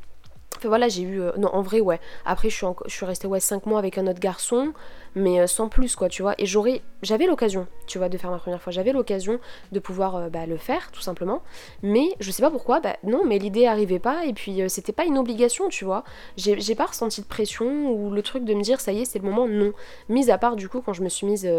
Enfin 0.58 0.68
voilà, 0.68 0.90
j'ai 0.90 1.02
eu. 1.02 1.22
Euh, 1.22 1.32
non, 1.38 1.50
en 1.54 1.62
vrai, 1.62 1.80
ouais. 1.80 2.00
Après, 2.24 2.50
je 2.50 2.56
suis, 2.56 2.68
je 2.86 2.94
suis 2.94 3.06
restée 3.06 3.26
ouais, 3.28 3.40
5 3.40 3.66
mois 3.66 3.80
avec 3.80 3.98
un 3.98 4.06
autre 4.06 4.20
garçon, 4.20 4.74
mais 5.16 5.40
euh, 5.40 5.48
sans 5.48 5.70
plus, 5.70 5.96
quoi, 5.96 6.08
tu 6.08 6.22
vois. 6.22 6.36
Et 6.38 6.46
j'aurais. 6.46 6.82
J'avais 7.02 7.26
l'occasion, 7.26 7.66
tu 7.88 7.98
vois, 7.98 8.10
de 8.10 8.18
faire 8.18 8.30
ma 8.30 8.38
première 8.38 8.62
fois. 8.62 8.72
J'avais 8.72 8.92
l'occasion 8.92 9.40
de 9.72 9.80
pouvoir 9.80 10.30
bah, 10.30 10.46
le 10.46 10.58
faire, 10.58 10.92
tout 10.92 11.02
simplement. 11.02 11.42
Mais 11.82 12.10
je 12.20 12.30
sais 12.30 12.44
pas 12.44 12.52
pourquoi, 12.52 12.80
bah 12.80 12.96
non, 13.04 13.26
mais 13.26 13.40
l'idée 13.40 13.66
arrivait 13.66 13.98
pas, 13.98 14.26
et 14.26 14.34
puis 14.34 14.62
c'était 14.70 14.92
pas 14.92 15.06
une 15.06 15.18
obligation, 15.18 15.68
tu 15.70 15.84
vois. 15.84 16.04
J'ai 16.38 16.76
pas 16.76 16.86
ressenti 16.86 17.22
de 17.22 17.26
pression 17.26 17.92
ou 17.92 18.12
le 18.12 18.22
truc 18.22 18.46
de 18.46 18.54
me 18.54 18.62
dire, 18.62 18.80
ça 18.80 18.92
y 18.92 19.02
est, 19.02 19.06
c'est 19.06 19.18
le 19.18 19.26
moment, 19.26 19.48
non. 19.48 19.74
Mis 20.10 20.30
à 20.30 20.38
part, 20.38 20.56
du 20.56 20.70
coup, 20.70 20.82
quand 20.82 20.94
je 20.94 21.02
me 21.02 21.10
suis 21.10 21.26
mise 21.26 21.50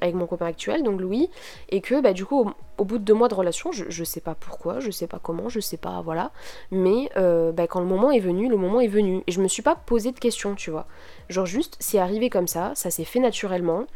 avec 0.00 0.16
mon 0.16 0.26
copain 0.26 0.46
actuel, 0.46 0.82
donc 0.82 1.00
Louis, 1.00 1.30
et 1.68 1.80
que, 1.80 2.00
bah, 2.00 2.12
du 2.12 2.24
coup, 2.24 2.50
au, 2.78 2.84
bout 2.84 2.98
de 2.98 3.04
deux 3.04 3.14
mois 3.14 3.28
de 3.28 3.34
relation, 3.34 3.72
je, 3.72 3.84
je, 3.88 4.04
sais 4.04 4.20
pas 4.20 4.34
pourquoi, 4.34 4.80
je 4.80 4.90
sais 4.90 5.06
pas 5.06 5.18
comment, 5.22 5.48
je 5.48 5.60
sais 5.60 5.76
pas, 5.76 6.00
voilà. 6.02 6.30
Mais 6.70 7.10
bah, 7.14 7.66
quand 7.66 7.80
le 7.80 7.86
moment 7.86 8.10
est 8.10 8.20
venu, 8.20 8.48
le 8.48 8.56
moment 8.56 8.80
est 8.80 8.88
venu. 8.88 9.22
Et 9.26 9.32
je 9.32 9.40
me 9.40 9.48
suis 9.48 9.62
pas 9.62 9.76
posé 9.76 10.12
de 10.12 10.18
questions, 10.18 10.54
tu 10.54 10.70
vois. 10.70 10.86
Genre 11.28 11.46
juste, 11.46 11.76
c'est 11.80 11.98
arrivé 11.98 12.30
comme 12.30 12.48
ça, 12.48 12.72
ça 12.74 12.90
s'est 12.90 13.04
fait 13.04 13.20
naturellement. 13.20 13.86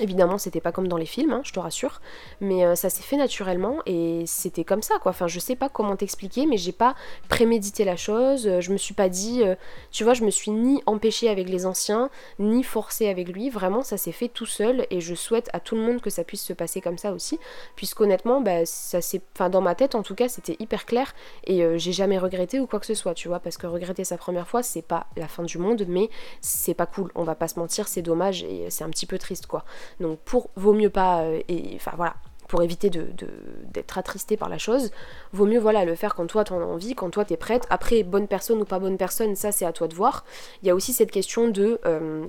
Évidemment, 0.00 0.38
c'était 0.38 0.60
pas 0.60 0.72
comme 0.72 0.88
dans 0.88 0.96
les 0.96 1.06
films, 1.06 1.30
hein, 1.32 1.42
je 1.44 1.52
te 1.52 1.60
rassure, 1.60 2.00
mais 2.40 2.64
euh, 2.64 2.74
ça 2.74 2.90
s'est 2.90 3.04
fait 3.04 3.16
naturellement 3.16 3.78
et 3.86 4.24
c'était 4.26 4.64
comme 4.64 4.82
ça, 4.82 4.98
quoi. 5.00 5.10
Enfin, 5.10 5.28
je 5.28 5.38
sais 5.38 5.54
pas 5.54 5.68
comment 5.68 5.94
t'expliquer, 5.94 6.46
mais 6.46 6.56
j'ai 6.56 6.72
pas 6.72 6.96
prémédité 7.28 7.84
la 7.84 7.94
chose. 7.94 8.48
Euh, 8.48 8.60
je 8.60 8.72
me 8.72 8.76
suis 8.76 8.94
pas 8.94 9.08
dit, 9.08 9.44
euh, 9.44 9.54
tu 9.92 10.02
vois, 10.02 10.14
je 10.14 10.24
me 10.24 10.30
suis 10.30 10.50
ni 10.50 10.82
empêchée 10.86 11.28
avec 11.28 11.48
les 11.48 11.64
anciens, 11.64 12.10
ni 12.40 12.64
forcée 12.64 13.08
avec 13.08 13.28
lui. 13.28 13.50
Vraiment, 13.50 13.82
ça 13.82 13.96
s'est 13.96 14.10
fait 14.10 14.26
tout 14.26 14.46
seul 14.46 14.84
et 14.90 15.00
je 15.00 15.14
souhaite 15.14 15.48
à 15.52 15.60
tout 15.60 15.76
le 15.76 15.82
monde 15.82 16.00
que 16.00 16.10
ça 16.10 16.24
puisse 16.24 16.42
se 16.42 16.52
passer 16.52 16.80
comme 16.80 16.98
ça 16.98 17.12
aussi, 17.12 17.38
puisqu'honnêtement, 17.76 18.40
bah, 18.40 18.66
ça 18.66 18.98
enfin, 19.36 19.48
dans 19.48 19.60
ma 19.60 19.76
tête 19.76 19.94
en 19.94 20.02
tout 20.02 20.16
cas, 20.16 20.28
c'était 20.28 20.56
hyper 20.58 20.86
clair 20.86 21.14
et 21.44 21.78
j'ai 21.78 21.92
jamais 21.92 22.18
regretté 22.18 22.58
ou 22.58 22.66
quoi 22.66 22.80
que 22.80 22.86
ce 22.86 22.94
soit, 22.94 23.14
tu 23.14 23.28
vois, 23.28 23.38
parce 23.38 23.58
que 23.58 23.68
regretter 23.68 24.02
sa 24.02 24.16
première 24.18 24.48
fois, 24.48 24.64
c'est 24.64 24.82
pas 24.82 25.06
la 25.16 25.28
fin 25.28 25.44
du 25.44 25.58
monde, 25.58 25.84
mais 25.86 26.10
c'est 26.40 26.74
pas 26.74 26.86
cool. 26.86 27.12
On 27.14 27.22
va 27.22 27.36
pas 27.36 27.46
se 27.46 27.60
mentir, 27.60 27.86
c'est 27.86 28.02
dommage 28.02 28.42
et 28.42 28.70
c'est 28.70 28.82
un 28.82 28.90
petit 28.90 29.06
peu 29.06 29.18
triste, 29.18 29.46
quoi. 29.46 29.64
Donc 30.00 30.18
pour 30.20 30.50
vaut 30.56 30.72
mieux 30.72 30.90
pas 30.90 31.22
euh, 31.22 31.40
et 31.48 31.72
enfin 31.76 31.92
voilà 31.96 32.14
pour 32.48 32.62
éviter 32.62 32.90
d'être 32.90 33.98
attristé 33.98 34.36
par 34.36 34.48
la 34.50 34.58
chose, 34.58 34.90
vaut 35.32 35.46
mieux 35.46 35.58
voilà 35.58 35.84
le 35.84 35.94
faire 35.94 36.14
quand 36.14 36.26
toi 36.26 36.44
t'en 36.44 36.60
as 36.60 36.64
envie, 36.64 36.94
quand 36.94 37.08
toi 37.10 37.24
t'es 37.24 37.38
prête. 37.38 37.66
Après, 37.70 38.02
bonne 38.02 38.28
personne 38.28 38.60
ou 38.60 38.64
pas 38.64 38.78
bonne 38.78 38.98
personne, 38.98 39.34
ça 39.34 39.50
c'est 39.50 39.64
à 39.64 39.72
toi 39.72 39.88
de 39.88 39.94
voir. 39.94 40.24
Il 40.62 40.68
y 40.68 40.70
a 40.70 40.74
aussi 40.74 40.92
cette 40.92 41.10
question 41.10 41.48
de 41.48 41.80
euh, 41.86 42.26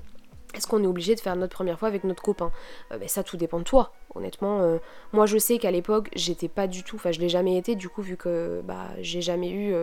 est-ce 0.53 0.67
qu'on 0.67 0.81
est 0.81 0.87
obligé 0.87 1.15
de 1.15 1.19
faire 1.19 1.35
notre 1.35 1.53
première 1.53 1.77
fois 1.77 1.89
avec 1.89 2.05
notre 2.05 2.23
copain? 2.23 2.51
Euh, 2.91 2.97
ben, 2.97 3.09
Ça 3.09 3.23
tout 3.23 3.35
dépend 3.35 3.59
de 3.59 3.65
toi. 3.65 3.91
Honnêtement, 4.15 4.79
moi 5.11 5.25
je 5.25 5.37
sais 5.37 5.57
qu'à 5.57 5.71
l'époque 5.71 6.09
j'étais 6.15 6.47
pas 6.47 6.67
du 6.67 6.83
tout, 6.83 6.95
enfin 6.95 7.11
je 7.11 7.19
l'ai 7.19 7.27
jamais 7.27 7.57
été 7.57 7.75
du 7.75 7.89
coup 7.89 8.01
vu 8.01 8.15
que 8.15 8.61
bah 8.63 8.87
j'ai 9.01 9.21
jamais 9.21 9.51
eu 9.51 9.75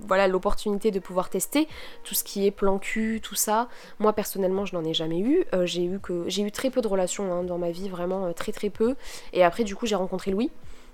voilà 0.00 0.28
l'opportunité 0.28 0.90
de 0.90 0.98
pouvoir 0.98 1.30
tester 1.30 1.68
tout 2.04 2.14
ce 2.14 2.24
qui 2.24 2.46
est 2.46 2.50
plan 2.50 2.78
cul, 2.78 3.20
tout 3.22 3.34
ça. 3.34 3.68
Moi 3.98 4.12
personnellement, 4.12 4.64
je 4.64 4.74
n'en 4.74 4.84
ai 4.84 4.94
jamais 4.94 5.20
eu. 5.20 5.44
Euh, 5.54 5.66
j'ai 5.66 5.84
eu 5.84 5.98
que 5.98 6.24
j'ai 6.28 6.42
eu 6.42 6.50
très 6.50 6.70
peu 6.70 6.80
de 6.80 6.88
relations 6.88 7.32
hein, 7.32 7.42
dans 7.42 7.58
ma 7.58 7.70
vie, 7.70 7.88
vraiment 7.88 8.26
euh, 8.26 8.32
très 8.32 8.52
très 8.52 8.70
peu. 8.70 8.96
Et 9.32 9.44
après, 9.44 9.64
du 9.64 9.76
coup, 9.76 9.86
j'ai 9.86 9.94
rencontré 9.94 10.30
Louis. 10.30 10.50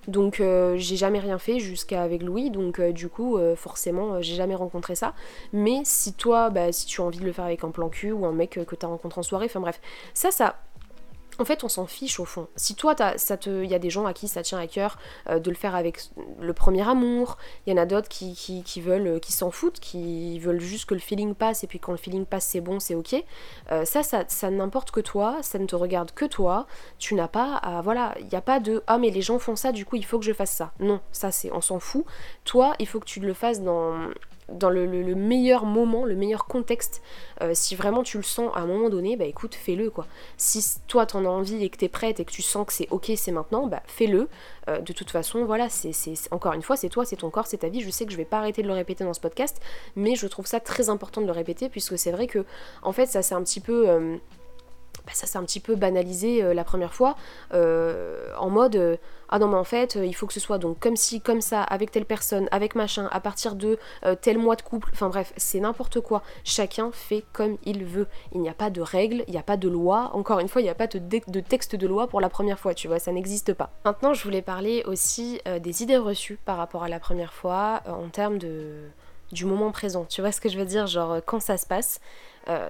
Donc 0.08 0.40
euh, 0.40 0.74
j'ai 0.78 0.96
jamais 0.96 1.20
rien 1.20 1.38
fait 1.38 1.60
jusqu'à 1.60 2.02
avec 2.02 2.24
Louis, 2.24 2.50
donc 2.50 2.80
du 2.80 3.08
coup 3.08 3.38
forcément 3.54 4.20
j'ai 4.20 4.34
jamais 4.34 4.56
rencontré 4.56 4.96
ça. 4.96 5.14
Mais 5.52 5.82
si 5.84 6.12
toi, 6.14 6.50
bah, 6.50 6.72
si 6.72 6.86
tu 6.86 7.00
as 7.00 7.04
envie 7.04 7.20
de 7.20 7.24
le 7.24 7.30
faire 7.30 7.44
avec 7.44 7.62
un 7.62 7.70
plan 7.70 7.88
cul 7.88 8.10
ou 8.10 8.26
un 8.26 8.32
mec 8.32 8.58
que 8.66 8.74
tu 8.74 8.84
as 8.84 8.88
rencontré 8.88 9.20
en 9.20 9.22
soirée, 9.22 9.46
enfin 9.46 9.60
bref, 9.60 9.80
ça, 10.12 10.32
ça, 10.32 10.56
en 11.38 11.44
fait, 11.44 11.64
on 11.64 11.68
s'en 11.68 11.86
fiche 11.86 12.20
au 12.20 12.24
fond. 12.24 12.48
Si 12.56 12.74
toi, 12.74 12.94
il 13.46 13.70
y 13.70 13.74
a 13.74 13.78
des 13.78 13.90
gens 13.90 14.06
à 14.06 14.12
qui 14.12 14.28
ça 14.28 14.42
tient 14.42 14.58
à 14.58 14.66
cœur 14.66 14.98
euh, 15.28 15.38
de 15.38 15.50
le 15.50 15.56
faire 15.56 15.74
avec 15.74 16.00
le 16.40 16.52
premier 16.52 16.86
amour. 16.86 17.38
Il 17.66 17.70
y 17.70 17.78
en 17.78 17.80
a 17.80 17.86
d'autres 17.86 18.08
qui, 18.08 18.34
qui, 18.34 18.80
veulent, 18.80 19.06
euh, 19.06 19.18
qui 19.18 19.32
s'en 19.32 19.50
foutent, 19.50 19.80
qui 19.80 20.38
veulent 20.38 20.60
juste 20.60 20.86
que 20.86 20.94
le 20.94 21.00
feeling 21.00 21.34
passe 21.34 21.64
et 21.64 21.66
puis 21.66 21.78
quand 21.78 21.92
le 21.92 21.98
feeling 21.98 22.24
passe, 22.24 22.46
c'est 22.46 22.60
bon, 22.60 22.80
c'est 22.80 22.94
ok. 22.94 23.14
Euh, 23.70 23.84
ça, 23.84 24.02
ça, 24.02 24.24
ça 24.28 24.50
n'importe 24.50 24.90
que 24.90 25.00
toi. 25.00 25.38
Ça 25.42 25.58
ne 25.58 25.66
te 25.66 25.76
regarde 25.76 26.12
que 26.12 26.24
toi. 26.24 26.66
Tu 26.98 27.14
n'as 27.14 27.28
pas 27.28 27.56
à, 27.56 27.80
voilà, 27.82 28.14
il 28.20 28.26
n'y 28.26 28.36
a 28.36 28.40
pas 28.42 28.60
de 28.60 28.82
ah 28.86 28.98
mais 28.98 29.10
les 29.10 29.22
gens 29.22 29.38
font 29.38 29.56
ça, 29.56 29.72
du 29.72 29.84
coup 29.84 29.96
il 29.96 30.04
faut 30.04 30.18
que 30.18 30.24
je 30.24 30.32
fasse 30.32 30.50
ça. 30.50 30.72
Non, 30.80 31.00
ça 31.12 31.30
c'est, 31.30 31.50
on 31.52 31.60
s'en 31.60 31.78
fout. 31.78 32.04
Toi, 32.44 32.74
il 32.78 32.86
faut 32.86 33.00
que 33.00 33.06
tu 33.06 33.20
le 33.20 33.34
fasses 33.34 33.62
dans 33.62 34.08
dans 34.52 34.70
le, 34.70 34.86
meilleur 35.14 35.64
moment, 35.64 36.04
le 36.04 36.14
meilleur 36.14 36.46
contexte. 36.46 37.02
Euh, 37.42 37.52
si 37.54 37.74
vraiment 37.74 38.02
tu 38.02 38.16
le 38.16 38.22
sens 38.22 38.50
à 38.54 38.60
un 38.60 38.66
moment 38.66 38.88
donné, 38.88 39.16
bah 39.16 39.24
écoute, 39.24 39.54
fais-le 39.54 39.90
quoi. 39.90 40.06
Si 40.36 40.80
toi 40.86 41.06
t'en 41.06 41.24
as 41.24 41.28
envie 41.28 41.64
et 41.64 41.70
que 41.70 41.76
t'es 41.76 41.88
prête 41.88 42.20
et 42.20 42.24
que 42.24 42.30
tu 42.30 42.42
sens 42.42 42.66
que 42.66 42.72
c'est 42.72 42.88
ok, 42.90 43.12
c'est 43.16 43.32
maintenant, 43.32 43.66
bah 43.66 43.82
fais-le. 43.86 44.28
Euh, 44.68 44.78
de 44.78 44.92
toute 44.92 45.10
façon, 45.10 45.44
voilà, 45.44 45.68
c'est 45.68 45.92
encore 46.30 46.52
une 46.52 46.62
fois, 46.62 46.76
c'est 46.76 46.88
toi, 46.88 47.04
c'est 47.04 47.16
ton 47.16 47.30
corps, 47.30 47.46
c'est 47.46 47.58
ta 47.58 47.68
vie. 47.68 47.80
Je 47.80 47.90
sais 47.90 48.06
que 48.06 48.12
je 48.12 48.16
vais 48.16 48.24
pas 48.24 48.38
arrêter 48.38 48.62
de 48.62 48.68
le 48.68 48.74
répéter 48.74 49.04
dans 49.04 49.14
ce 49.14 49.20
podcast, 49.20 49.60
mais 49.96 50.14
je 50.14 50.26
trouve 50.26 50.46
ça 50.46 50.60
très 50.60 50.88
important 50.88 51.20
de 51.20 51.26
le 51.26 51.32
répéter 51.32 51.68
puisque 51.68 51.98
c'est 51.98 52.12
vrai 52.12 52.26
que 52.26 52.44
en 52.82 52.92
fait 52.92 53.06
ça 53.06 53.22
c'est 53.22 53.34
un 53.34 53.42
petit 53.42 53.60
peu 53.60 53.88
euh, 53.88 54.16
bah, 55.06 55.12
ça 55.14 55.26
s'est 55.26 55.38
un 55.38 55.44
petit 55.44 55.60
peu 55.60 55.74
banalisé 55.74 56.42
euh, 56.42 56.54
la 56.54 56.62
première 56.64 56.94
fois, 56.94 57.16
euh, 57.54 58.32
en 58.38 58.50
mode 58.50 58.76
euh, 58.76 58.96
ah 59.30 59.38
non 59.38 59.48
mais 59.48 59.56
en 59.56 59.64
fait 59.64 59.94
il 59.96 60.12
faut 60.14 60.26
que 60.26 60.32
ce 60.32 60.40
soit 60.40 60.58
donc 60.58 60.78
comme 60.78 60.94
ci, 60.94 61.20
comme 61.20 61.40
ça, 61.40 61.62
avec 61.62 61.90
telle 61.90 62.04
personne, 62.04 62.48
avec 62.52 62.74
machin, 62.74 63.08
à 63.10 63.18
partir 63.18 63.54
de 63.54 63.78
tel 64.20 64.38
mois 64.38 64.56
de 64.56 64.62
couple, 64.62 64.90
enfin 64.92 65.08
bref, 65.08 65.32
c'est 65.38 65.58
n'importe 65.58 66.00
quoi. 66.00 66.22
Chacun 66.44 66.90
fait 66.92 67.24
comme 67.32 67.56
il 67.64 67.84
veut. 67.84 68.08
Il 68.32 68.42
n'y 68.42 68.50
a 68.50 68.54
pas 68.54 68.68
de 68.68 68.82
règles, 68.82 69.24
il 69.28 69.32
n'y 69.32 69.38
a 69.38 69.42
pas 69.42 69.56
de 69.56 69.68
loi. 69.68 70.10
Encore 70.12 70.38
une 70.40 70.48
fois, 70.48 70.60
il 70.60 70.64
n'y 70.64 70.70
a 70.70 70.74
pas 70.74 70.86
de, 70.86 70.98
de, 70.98 71.40
texte 71.40 71.76
de 71.76 71.86
loi 71.86 72.08
pour 72.08 72.20
la 72.20 72.28
première 72.28 72.58
fois, 72.58 72.74
tu 72.74 72.88
vois, 72.88 72.98
ça 72.98 73.10
n'existe 73.10 73.54
pas. 73.54 73.70
Maintenant, 73.86 74.12
je 74.12 74.22
voulais 74.22 74.42
parler 74.42 74.84
aussi 74.86 75.40
des 75.62 75.82
idées 75.82 75.96
reçues 75.96 76.38
par 76.44 76.58
rapport 76.58 76.82
à 76.82 76.90
la 76.90 77.00
première 77.00 77.32
fois 77.32 77.80
en 77.86 78.08
termes 78.08 78.36
de 78.36 78.82
du 79.32 79.46
moment 79.46 79.72
présent. 79.72 80.04
Tu 80.04 80.20
vois 80.20 80.30
ce 80.30 80.42
que 80.42 80.50
je 80.50 80.58
veux 80.58 80.66
dire, 80.66 80.86
genre 80.86 81.20
quand 81.24 81.40
ça 81.40 81.56
se 81.56 81.66
passe. 81.66 82.00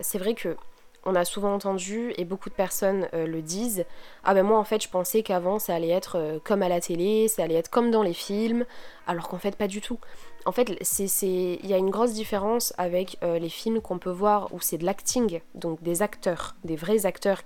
c'est 0.01 0.19
vrai 0.19 0.35
que 0.35 0.57
on 1.05 1.15
a 1.15 1.25
souvent 1.25 1.55
entendu, 1.55 2.13
et 2.17 2.25
beaucoup 2.25 2.49
de 2.49 2.55
personnes 2.55 3.09
euh, 3.15 3.27
le 3.27 3.43
disent, 3.43 3.85
ah 4.25 4.35
ben 4.35 4.45
moi 4.45 4.59
en 4.59 4.65
fait 4.65 4.83
je 4.83 4.89
pensais 4.89 5.23
qu'avant 5.23 5.59
ça 5.59 5.75
allait 5.75 5.89
être 5.89 6.17
euh, 6.17 6.39
comme 6.43 6.63
à 6.63 6.69
la 6.69 6.81
télé, 6.81 7.29
ça 7.29 7.43
allait 7.43 7.55
être 7.55 7.71
comme 7.71 7.91
dans 7.91 8.03
les 8.03 8.15
films, 8.15 8.65
alors 9.07 9.29
qu'en 9.29 9.39
fait 9.39 9.57
pas 9.57 9.69
du 9.69 9.81
tout. 9.81 9.99
En 10.45 10.51
fait, 10.51 10.77
il 11.23 11.67
y 11.67 11.73
a 11.73 11.77
une 11.77 11.91
grosse 11.91 12.15
différence 12.15 12.75
avec 12.77 13.17
euh, 13.23 13.39
les 13.39 13.49
films 13.49 13.81
qu'on 13.81 13.99
peut 13.99 14.11
voir 14.11 14.53
où 14.53 14.61
c'est 14.61 14.79
de 14.79 14.85
l'acting, 14.85 15.41
donc 15.55 15.81
des 15.85 16.03
acteurs, 16.03 16.57
des 16.65 16.75
vrais 16.75 17.07
acteurs 17.07 17.43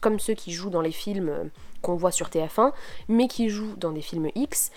comme 0.00 0.18
ceux 0.18 0.34
qui 0.34 0.50
jouent 0.50 0.70
dans 0.70 0.80
les 0.80 0.90
films 0.90 1.50
qu'on 1.80 1.94
voit 1.94 2.10
sur 2.10 2.28
TF1, 2.28 2.72
mais 3.08 3.28
qui 3.28 3.50
jouent 3.50 3.76
dans 3.76 3.92
des 3.92 4.02
films 4.02 4.30
X 4.34 4.72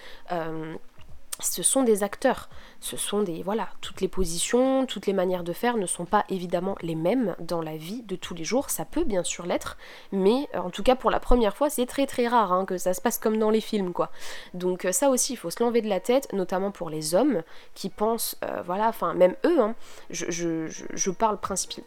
ce 1.43 1.63
sont 1.63 1.83
des 1.83 2.03
acteurs, 2.03 2.49
ce 2.79 2.97
sont 2.97 3.23
des 3.23 3.43
voilà, 3.43 3.69
toutes 3.81 4.01
les 4.01 4.07
positions, 4.07 4.85
toutes 4.85 5.07
les 5.07 5.13
manières 5.13 5.43
de 5.43 5.53
faire 5.53 5.77
ne 5.77 5.85
sont 5.85 6.05
pas 6.05 6.25
évidemment 6.29 6.75
les 6.81 6.95
mêmes 6.95 7.35
dans 7.39 7.61
la 7.61 7.77
vie 7.77 8.01
de 8.03 8.15
tous 8.15 8.33
les 8.33 8.43
jours, 8.43 8.69
ça 8.69 8.85
peut 8.85 9.03
bien 9.03 9.23
sûr 9.23 9.45
l'être, 9.45 9.77
mais 10.11 10.47
euh, 10.55 10.59
en 10.59 10.69
tout 10.69 10.83
cas 10.83 10.95
pour 10.95 11.11
la 11.11 11.19
première 11.19 11.55
fois 11.55 11.69
c'est 11.69 11.85
très 11.85 12.05
très 12.05 12.27
rare 12.27 12.51
hein, 12.51 12.65
que 12.65 12.77
ça 12.77 12.93
se 12.93 13.01
passe 13.01 13.17
comme 13.17 13.37
dans 13.37 13.49
les 13.49 13.61
films 13.61 13.93
quoi. 13.93 14.11
Donc 14.53 14.85
euh, 14.85 14.91
ça 14.91 15.09
aussi 15.09 15.33
il 15.33 15.37
faut 15.37 15.49
se 15.49 15.61
l'enlever 15.61 15.81
de 15.81 15.89
la 15.89 15.99
tête, 15.99 16.31
notamment 16.33 16.71
pour 16.71 16.89
les 16.89 17.15
hommes 17.15 17.43
qui 17.73 17.89
pensent, 17.89 18.37
euh, 18.43 18.61
voilà, 18.65 18.87
enfin 18.89 19.13
même 19.13 19.35
eux, 19.45 19.59
hein, 19.59 19.75
je, 20.09 21.11
parle 21.11 21.39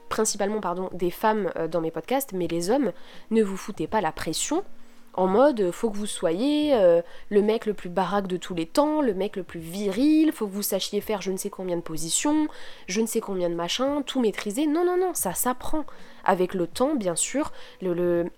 principalement 0.08 0.60
pardon, 0.60 0.88
des 0.92 1.10
femmes 1.10 1.50
dans 1.70 1.80
mes 1.80 1.90
podcasts, 1.90 2.32
mais 2.32 2.46
les 2.46 2.70
hommes, 2.70 2.92
ne 3.30 3.42
vous 3.42 3.56
foutez 3.56 3.86
pas 3.86 4.00
la 4.00 4.12
pression 4.12 4.64
en 5.16 5.26
mode 5.26 5.70
faut 5.70 5.90
que 5.90 5.96
vous 5.96 6.06
soyez 6.06 6.75
euh, 6.75 7.02
le 7.30 7.42
mec 7.42 7.66
le 7.66 7.75
plus 7.75 7.88
baraque 7.88 8.26
de 8.26 8.37
tous 8.37 8.54
les 8.54 8.66
temps, 8.66 9.00
le 9.00 9.14
mec 9.14 9.37
le 9.37 9.42
plus 9.42 9.61
viril, 9.61 10.32
faut 10.32 10.46
que 10.46 10.52
vous 10.52 10.62
sachiez 10.62 11.00
faire 11.00 11.23
je 11.23 11.32
ne 11.32 11.37
sais 11.37 11.50
combien 11.50 11.76
de 11.76 11.82
positions, 11.82 12.49
je 12.87 13.00
ne 13.00 13.06
sais 13.06 13.20
combien 13.20 13.50
de 13.50 13.54
machins, 13.54 14.02
tout 14.04 14.20
maîtriser. 14.20 14.66
Non, 14.66 14.85
non, 14.85 14.96
non, 14.99 15.14
ça 15.14 15.35
s'apprend. 15.35 15.85
Avec 16.25 16.54
le 16.54 16.66
temps, 16.66 16.94
bien 16.94 17.14
sûr, 17.14 17.52
le 17.80 18.30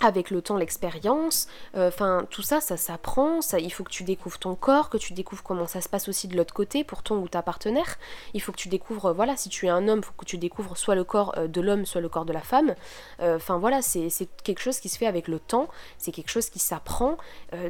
avec 0.00 0.30
le 0.30 0.42
temps, 0.42 0.56
l'expérience, 0.56 1.48
euh, 1.76 1.88
enfin 1.88 2.26
tout 2.30 2.42
ça, 2.42 2.60
ça 2.60 2.76
s'apprend, 2.76 3.40
ça, 3.40 3.58
il 3.58 3.72
faut 3.72 3.84
que 3.84 3.90
tu 3.90 4.04
découvres 4.04 4.38
ton 4.38 4.54
corps, 4.54 4.90
que 4.90 4.96
tu 4.96 5.12
découvres 5.12 5.42
comment 5.42 5.66
ça 5.66 5.80
se 5.80 5.88
passe 5.88 6.08
aussi 6.08 6.28
de 6.28 6.36
l'autre 6.36 6.54
côté 6.54 6.84
pour 6.84 7.02
ton 7.02 7.16
ou 7.16 7.28
ta 7.28 7.42
partenaire. 7.42 7.98
Il 8.34 8.40
faut 8.40 8.52
que 8.52 8.56
tu 8.56 8.68
découvres, 8.68 9.06
euh, 9.06 9.12
voilà, 9.12 9.36
si 9.36 9.48
tu 9.48 9.66
es 9.66 9.68
un 9.68 9.88
homme, 9.88 10.00
il 10.00 10.04
faut 10.04 10.12
que 10.16 10.24
tu 10.24 10.38
découvres 10.38 10.76
soit 10.76 10.94
le 10.94 11.04
corps 11.04 11.34
euh, 11.36 11.46
de 11.46 11.60
l'homme, 11.60 11.86
soit 11.86 12.00
le 12.00 12.08
corps 12.08 12.24
de 12.24 12.32
la 12.32 12.40
femme. 12.40 12.74
Enfin 13.20 13.58
voilà, 13.58 13.82
c'est 13.82 14.10
quelque 14.42 14.60
chose 14.60 14.80
qui 14.80 14.88
se 14.88 14.98
fait 14.98 15.06
avec 15.06 15.28
le 15.28 15.38
temps, 15.38 15.68
c'est 15.98 16.10
quelque 16.10 16.30
chose 16.30 16.50
qui 16.50 16.58
s'apprend. 16.58 17.16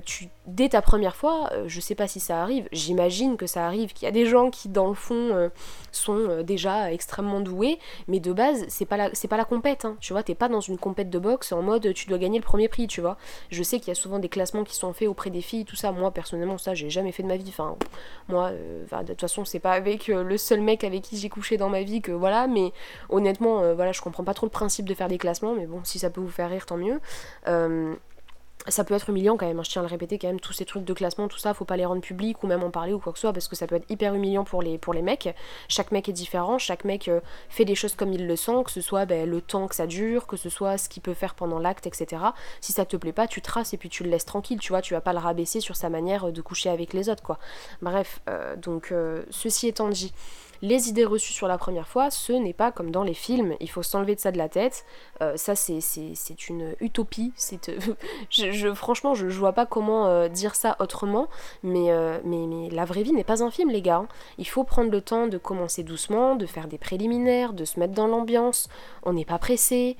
tu, 0.04 0.28
dès 0.46 0.70
ta 0.70 0.80
première 0.82 1.14
fois, 1.14 1.50
je 1.66 1.80
sais 1.80 1.94
pas 1.94 2.08
si 2.08 2.20
ça 2.20 2.40
arrive, 2.40 2.68
j'imagine 2.72 3.36
que 3.36 3.46
ça 3.46 3.66
arrive, 3.66 3.92
qu'il 3.92 4.06
y 4.06 4.08
a 4.08 4.12
des 4.12 4.26
gens 4.26 4.50
qui 4.50 4.68
dans 4.68 4.88
le 4.88 4.94
fond 4.94 5.50
sont 5.90 6.42
déjà 6.42 6.92
extrêmement 6.92 7.40
doués, 7.40 7.78
mais 8.08 8.20
de 8.20 8.32
base, 8.32 8.64
c'est 8.68 8.86
pas 8.86 8.96
la, 8.96 9.10
pas 9.10 9.36
la 9.36 9.44
compète, 9.44 9.84
hein, 9.84 9.96
tu 10.00 10.12
vois, 10.12 10.22
t'es 10.22 10.34
pas 10.34 10.48
dans 10.48 10.60
une 10.60 10.78
compète 10.78 11.10
de 11.10 11.18
boxe 11.18 11.52
en 11.52 11.62
mode 11.62 11.92
tu 11.92 12.08
gagner 12.18 12.38
le 12.38 12.44
premier 12.44 12.68
prix, 12.68 12.86
tu 12.86 13.00
vois. 13.00 13.16
Je 13.50 13.62
sais 13.62 13.78
qu'il 13.78 13.88
y 13.88 13.92
a 13.92 13.94
souvent 13.94 14.18
des 14.18 14.28
classements 14.28 14.64
qui 14.64 14.74
sont 14.74 14.92
faits 14.92 15.08
auprès 15.08 15.30
des 15.30 15.42
filles, 15.42 15.64
tout 15.64 15.76
ça. 15.76 15.92
Moi, 15.92 16.10
personnellement, 16.10 16.58
ça, 16.58 16.74
j'ai 16.74 16.90
jamais 16.90 17.12
fait 17.12 17.22
de 17.22 17.28
ma 17.28 17.36
vie. 17.36 17.48
Enfin, 17.48 17.76
moi, 18.28 18.50
euh, 18.52 18.84
de 19.02 19.06
toute 19.08 19.20
façon, 19.20 19.44
c'est 19.44 19.60
pas 19.60 19.72
avec 19.72 20.08
euh, 20.08 20.22
le 20.22 20.36
seul 20.36 20.60
mec 20.60 20.84
avec 20.84 21.02
qui 21.02 21.16
j'ai 21.16 21.28
couché 21.28 21.56
dans 21.56 21.68
ma 21.68 21.82
vie 21.82 22.00
que 22.00 22.12
voilà, 22.12 22.46
mais 22.46 22.72
honnêtement, 23.08 23.60
euh, 23.60 23.74
voilà, 23.74 23.92
je 23.92 24.00
comprends 24.00 24.24
pas 24.24 24.34
trop 24.34 24.46
le 24.46 24.50
principe 24.50 24.86
de 24.86 24.94
faire 24.94 25.08
des 25.08 25.18
classements, 25.18 25.54
mais 25.54 25.66
bon, 25.66 25.80
si 25.84 25.98
ça 25.98 26.10
peut 26.10 26.20
vous 26.20 26.28
faire 26.28 26.50
rire, 26.50 26.66
tant 26.66 26.76
mieux 26.76 27.00
ça 28.68 28.84
peut 28.84 28.94
être 28.94 29.08
humiliant 29.08 29.36
quand 29.36 29.46
même, 29.46 29.58
hein, 29.58 29.62
je 29.64 29.70
tiens 29.70 29.82
à 29.82 29.84
le 29.84 29.90
répéter 29.90 30.18
quand 30.18 30.28
même, 30.28 30.38
tous 30.38 30.52
ces 30.52 30.64
trucs 30.64 30.84
de 30.84 30.92
classement, 30.92 31.26
tout 31.26 31.38
ça, 31.38 31.52
faut 31.52 31.64
pas 31.64 31.76
les 31.76 31.84
rendre 31.84 32.00
publics 32.00 32.42
ou 32.42 32.46
même 32.46 32.62
en 32.62 32.70
parler 32.70 32.92
ou 32.92 32.98
quoi 32.98 33.12
que 33.12 33.18
ce 33.18 33.22
soit, 33.22 33.32
parce 33.32 33.48
que 33.48 33.56
ça 33.56 33.66
peut 33.66 33.74
être 33.74 33.90
hyper 33.90 34.14
humiliant 34.14 34.44
pour 34.44 34.62
les, 34.62 34.78
pour 34.78 34.94
les 34.94 35.02
mecs. 35.02 35.34
Chaque 35.68 35.90
mec 35.90 36.08
est 36.08 36.12
différent, 36.12 36.58
chaque 36.58 36.84
mec 36.84 37.08
euh, 37.08 37.20
fait 37.48 37.64
des 37.64 37.74
choses 37.74 37.94
comme 37.94 38.12
il 38.12 38.26
le 38.26 38.36
sent, 38.36 38.62
que 38.64 38.70
ce 38.70 38.80
soit 38.80 39.04
ben, 39.04 39.28
le 39.28 39.40
temps 39.40 39.66
que 39.66 39.74
ça 39.74 39.86
dure, 39.86 40.26
que 40.26 40.36
ce 40.36 40.48
soit 40.48 40.78
ce 40.78 40.88
qu'il 40.88 41.02
peut 41.02 41.14
faire 41.14 41.34
pendant 41.34 41.58
l'acte, 41.58 41.86
etc. 41.86 42.22
Si 42.60 42.72
ça 42.72 42.84
te 42.84 42.96
plaît 42.96 43.12
pas, 43.12 43.26
tu 43.26 43.42
traces 43.42 43.74
et 43.74 43.76
puis 43.76 43.88
tu 43.88 44.04
le 44.04 44.10
laisses 44.10 44.26
tranquille, 44.26 44.60
tu 44.60 44.72
vois, 44.72 44.80
tu 44.80 44.94
vas 44.94 45.00
pas 45.00 45.12
le 45.12 45.18
rabaisser 45.18 45.60
sur 45.60 45.74
sa 45.74 45.88
manière 45.88 46.30
de 46.30 46.40
coucher 46.40 46.70
avec 46.70 46.92
les 46.92 47.08
autres, 47.08 47.22
quoi. 47.22 47.38
Bref, 47.80 48.20
euh, 48.28 48.54
donc 48.56 48.92
euh, 48.92 49.24
ceci 49.30 49.66
étant 49.66 49.88
dit, 49.88 50.12
les 50.62 50.88
idées 50.88 51.04
reçues 51.04 51.32
sur 51.32 51.48
la 51.48 51.58
première 51.58 51.88
fois, 51.88 52.10
ce 52.10 52.32
n'est 52.32 52.52
pas 52.52 52.70
comme 52.70 52.92
dans 52.92 53.02
les 53.02 53.14
films, 53.14 53.56
il 53.60 53.68
faut 53.68 53.82
s'enlever 53.82 54.14
de 54.14 54.20
ça 54.20 54.30
de 54.30 54.38
la 54.38 54.48
tête. 54.48 54.84
Euh, 55.20 55.36
ça, 55.36 55.56
c'est 55.56 56.48
une 56.48 56.74
utopie. 56.80 57.32
C'est, 57.36 57.68
euh, 57.68 57.78
je, 58.30 58.72
franchement, 58.72 59.14
je, 59.14 59.26
vois 59.26 59.52
pas 59.52 59.66
comment 59.66 60.06
euh, 60.06 60.28
dire 60.28 60.54
ça 60.54 60.76
autrement, 60.78 61.28
mais, 61.64 61.90
mais, 62.24 62.46
mais, 62.46 62.70
la 62.70 62.84
vraie 62.84 63.02
vie 63.02 63.12
n'est 63.12 63.24
pas 63.24 63.42
un 63.42 63.50
film, 63.50 63.70
les 63.70 63.82
gars. 63.82 64.06
Il 64.38 64.46
faut 64.46 64.62
prendre 64.62 64.90
le 64.90 65.00
temps 65.00 65.26
de 65.26 65.36
commencer 65.36 65.82
doucement, 65.82 66.36
de 66.36 66.46
faire 66.46 66.68
des 66.68 66.78
préliminaires, 66.78 67.52
de 67.52 67.64
se 67.64 67.80
mettre 67.80 67.94
dans 67.94 68.06
l'ambiance. 68.06 68.68
On 69.02 69.12
n'est 69.12 69.24
pas 69.24 69.38
pressé. 69.38 69.96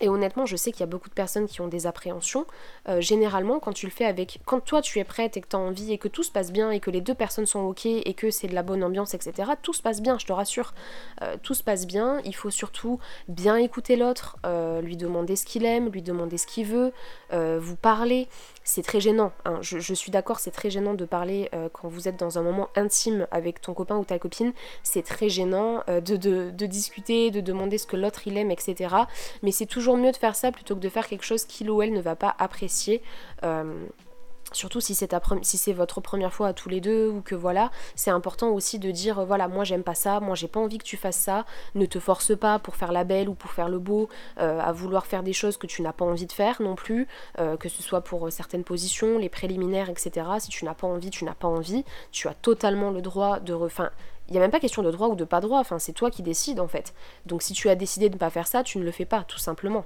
Et 0.00 0.08
honnêtement, 0.08 0.46
je 0.46 0.56
sais 0.56 0.72
qu'il 0.72 0.80
y 0.80 0.84
a 0.84 0.86
beaucoup 0.86 1.08
de 1.08 1.14
personnes 1.14 1.46
qui 1.46 1.60
ont 1.60 1.68
des 1.68 1.86
appréhensions. 1.86 2.46
Euh, 2.88 3.00
généralement, 3.00 3.58
quand 3.58 3.72
tu 3.72 3.86
le 3.86 3.92
fais 3.92 4.04
avec. 4.04 4.40
Quand 4.46 4.60
toi 4.60 4.82
tu 4.82 4.98
es 4.98 5.04
prête 5.04 5.36
et 5.36 5.40
que 5.40 5.48
tu 5.48 5.56
as 5.56 5.58
envie 5.58 5.92
et 5.92 5.98
que 5.98 6.08
tout 6.08 6.22
se 6.22 6.30
passe 6.30 6.52
bien 6.52 6.70
et 6.70 6.80
que 6.80 6.90
les 6.90 7.00
deux 7.00 7.14
personnes 7.14 7.46
sont 7.46 7.60
ok 7.60 7.86
et 7.86 8.14
que 8.14 8.30
c'est 8.30 8.48
de 8.48 8.54
la 8.54 8.62
bonne 8.62 8.82
ambiance, 8.84 9.14
etc., 9.14 9.52
tout 9.62 9.72
se 9.72 9.82
passe 9.82 10.00
bien, 10.00 10.18
je 10.18 10.26
te 10.26 10.32
rassure. 10.32 10.74
Euh, 11.22 11.36
tout 11.42 11.54
se 11.54 11.62
passe 11.62 11.86
bien. 11.86 12.20
Il 12.24 12.34
faut 12.34 12.50
surtout 12.50 12.98
bien 13.28 13.56
écouter 13.56 13.96
l'autre, 13.96 14.36
euh, 14.46 14.80
lui 14.80 14.96
demander 14.96 15.36
ce 15.36 15.44
qu'il 15.44 15.64
aime, 15.64 15.90
lui 15.90 16.02
demander 16.02 16.38
ce 16.38 16.46
qu'il 16.46 16.66
veut, 16.66 16.92
vous 17.30 17.76
parler 17.76 18.28
c'est 18.64 18.82
très 18.82 19.00
gênant. 19.00 19.32
Hein. 19.46 19.58
Je, 19.62 19.94
suis 19.94 20.10
d'accord, 20.10 20.40
c'est 20.40 20.50
très 20.50 20.68
gênant 20.68 20.92
de 20.92 21.06
parler 21.06 21.50
quand 21.72 21.88
vous 21.88 22.06
êtes 22.06 22.18
dans 22.18 22.38
un 22.38 22.42
moment 22.42 22.68
intime 22.76 23.26
avec 23.30 23.62
ton 23.62 23.72
copain 23.72 23.96
ou 23.96 24.04
ta 24.04 24.18
copine. 24.18 24.52
C'est 24.82 25.02
très 25.02 25.30
gênant 25.30 25.82
de, 25.88 26.16
de, 26.16 26.66
discuter, 26.66 27.30
de 27.30 27.40
demander 27.40 27.78
ce 27.78 27.86
que 27.86 27.96
l'autre 27.96 28.26
il 28.26 28.36
aime, 28.36 28.50
etc. 28.50 28.94
Mais 29.42 29.52
c'est 29.52 29.66
toujours 29.66 29.87
mieux 29.96 30.12
de 30.12 30.16
faire 30.16 30.36
ça 30.36 30.52
plutôt 30.52 30.74
que 30.74 30.80
de 30.80 30.88
faire 30.88 31.06
quelque 31.06 31.24
chose 31.24 31.44
qu'il 31.44 31.70
ou 31.70 31.82
elle 31.82 31.92
ne 31.92 32.00
va 32.00 32.16
pas 32.16 32.34
apprécier. 32.38 33.02
Euh, 33.44 33.86
Surtout 34.52 34.80
si 34.80 34.94
c'est, 34.94 35.14
si 35.42 35.58
c'est 35.58 35.72
votre 35.74 36.00
première 36.00 36.32
fois 36.32 36.48
à 36.48 36.52
tous 36.54 36.70
les 36.70 36.80
deux 36.80 37.06
ou 37.08 37.20
que 37.20 37.34
voilà, 37.34 37.70
c'est 37.94 38.10
important 38.10 38.48
aussi 38.48 38.78
de 38.78 38.90
dire 38.90 39.22
voilà, 39.26 39.46
moi 39.46 39.64
j'aime 39.64 39.82
pas 39.82 39.94
ça, 39.94 40.20
moi 40.20 40.34
j'ai 40.34 40.48
pas 40.48 40.58
envie 40.58 40.78
que 40.78 40.84
tu 40.84 40.96
fasses 40.96 41.18
ça, 41.18 41.44
ne 41.74 41.84
te 41.84 42.00
force 42.00 42.36
pas 42.36 42.58
pour 42.58 42.74
faire 42.74 42.90
la 42.90 43.04
belle 43.04 43.28
ou 43.28 43.34
pour 43.34 43.50
faire 43.50 43.68
le 43.68 43.78
beau, 43.78 44.08
euh, 44.40 44.58
à 44.58 44.72
vouloir 44.72 45.04
faire 45.04 45.22
des 45.22 45.34
choses 45.34 45.58
que 45.58 45.66
tu 45.66 45.82
n'as 45.82 45.92
pas 45.92 46.06
envie 46.06 46.26
de 46.26 46.32
faire 46.32 46.62
non 46.62 46.76
plus, 46.76 47.06
euh, 47.38 47.58
que 47.58 47.68
ce 47.68 47.82
soit 47.82 48.00
pour 48.00 48.32
certaines 48.32 48.64
positions, 48.64 49.18
les 49.18 49.28
préliminaires, 49.28 49.90
etc. 49.90 50.26
Si 50.38 50.48
tu 50.48 50.64
n'as 50.64 50.74
pas 50.74 50.86
envie, 50.86 51.10
tu 51.10 51.26
n'as 51.26 51.34
pas 51.34 51.48
envie, 51.48 51.84
tu 52.10 52.26
as 52.26 52.34
totalement 52.34 52.90
le 52.90 53.02
droit 53.02 53.40
de. 53.40 53.52
Enfin, 53.52 53.90
il 54.28 54.32
n'y 54.32 54.38
a 54.38 54.40
même 54.40 54.50
pas 54.50 54.60
question 54.60 54.82
de 54.82 54.90
droit 54.90 55.08
ou 55.08 55.14
de 55.16 55.24
pas 55.24 55.40
droit, 55.40 55.62
c'est 55.78 55.92
toi 55.92 56.10
qui 56.10 56.22
décides 56.22 56.60
en 56.60 56.68
fait. 56.68 56.94
Donc 57.26 57.42
si 57.42 57.52
tu 57.52 57.68
as 57.68 57.74
décidé 57.74 58.08
de 58.08 58.14
ne 58.14 58.18
pas 58.18 58.30
faire 58.30 58.46
ça, 58.46 58.62
tu 58.62 58.78
ne 58.78 58.84
le 58.84 58.90
fais 58.90 59.06
pas, 59.06 59.24
tout 59.24 59.38
simplement. 59.38 59.84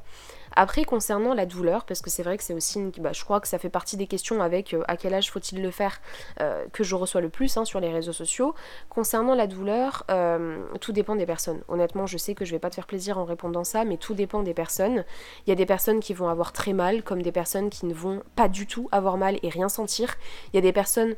Après, 0.55 0.85
concernant 0.85 1.35
la 1.35 1.47
douleur, 1.47 1.85
parce 1.85 2.03
que 2.03 2.11
c'est 2.11 2.23
vrai 2.23 2.37
que 2.37 2.45
c'est 2.45 2.55
aussi, 2.55 2.79
une, 2.79 2.91
bah, 2.91 3.13
je 3.13 3.25
crois 3.25 3.41
que 3.41 3.49
ça 3.49 3.59
fait 3.59 3.71
partie 3.71 3.97
des 3.97 4.07
questions 4.07 4.43
avec 4.43 4.75
euh, 4.75 4.83
à 4.89 4.97
quel 4.97 5.15
âge 5.15 5.31
faut-il 5.31 5.63
le 5.63 5.71
faire 5.71 6.01
euh, 6.41 6.67
que 6.73 6.85
je 6.85 6.95
reçois 6.95 7.21
le 7.21 7.29
plus 7.29 7.57
hein, 7.57 7.65
sur 7.65 7.81
les 7.81 7.91
réseaux 7.91 8.13
sociaux. 8.13 8.55
Concernant 8.89 9.35
la 9.35 9.47
douleur, 9.47 10.05
euh, 10.11 10.63
tout 10.81 10.93
dépend 10.93 11.17
des 11.17 11.27
personnes. 11.27 11.63
Honnêtement, 11.69 12.07
je 12.07 12.19
sais 12.19 12.35
que 12.35 12.45
je 12.45 12.53
vais 12.53 12.59
pas 12.59 12.71
te 12.71 12.75
faire 12.75 12.87
plaisir 12.87 13.19
en 13.19 13.25
répondant 13.25 13.65
ça, 13.65 13.85
mais 13.85 13.97
tout 13.97 14.15
dépend 14.15 14.43
des 14.43 14.55
personnes. 14.55 15.05
Il 15.47 15.51
y 15.51 15.53
a 15.53 15.57
des 15.57 15.67
personnes 15.67 16.01
qui 16.01 16.13
vont 16.13 16.29
avoir 16.29 16.53
très 16.53 16.73
mal, 16.73 17.03
comme 17.03 17.23
des 17.23 17.33
personnes 17.33 17.71
qui 17.71 17.87
ne 17.87 17.95
vont 17.95 18.23
pas 18.37 18.49
du 18.49 18.67
tout 18.67 18.89
avoir 18.93 19.17
mal 19.17 19.39
et 19.43 19.49
rien 19.49 19.69
sentir. 19.69 20.15
Il 20.53 20.57
y 20.57 20.59
a 20.59 20.63
des 20.63 20.73
personnes 20.73 21.15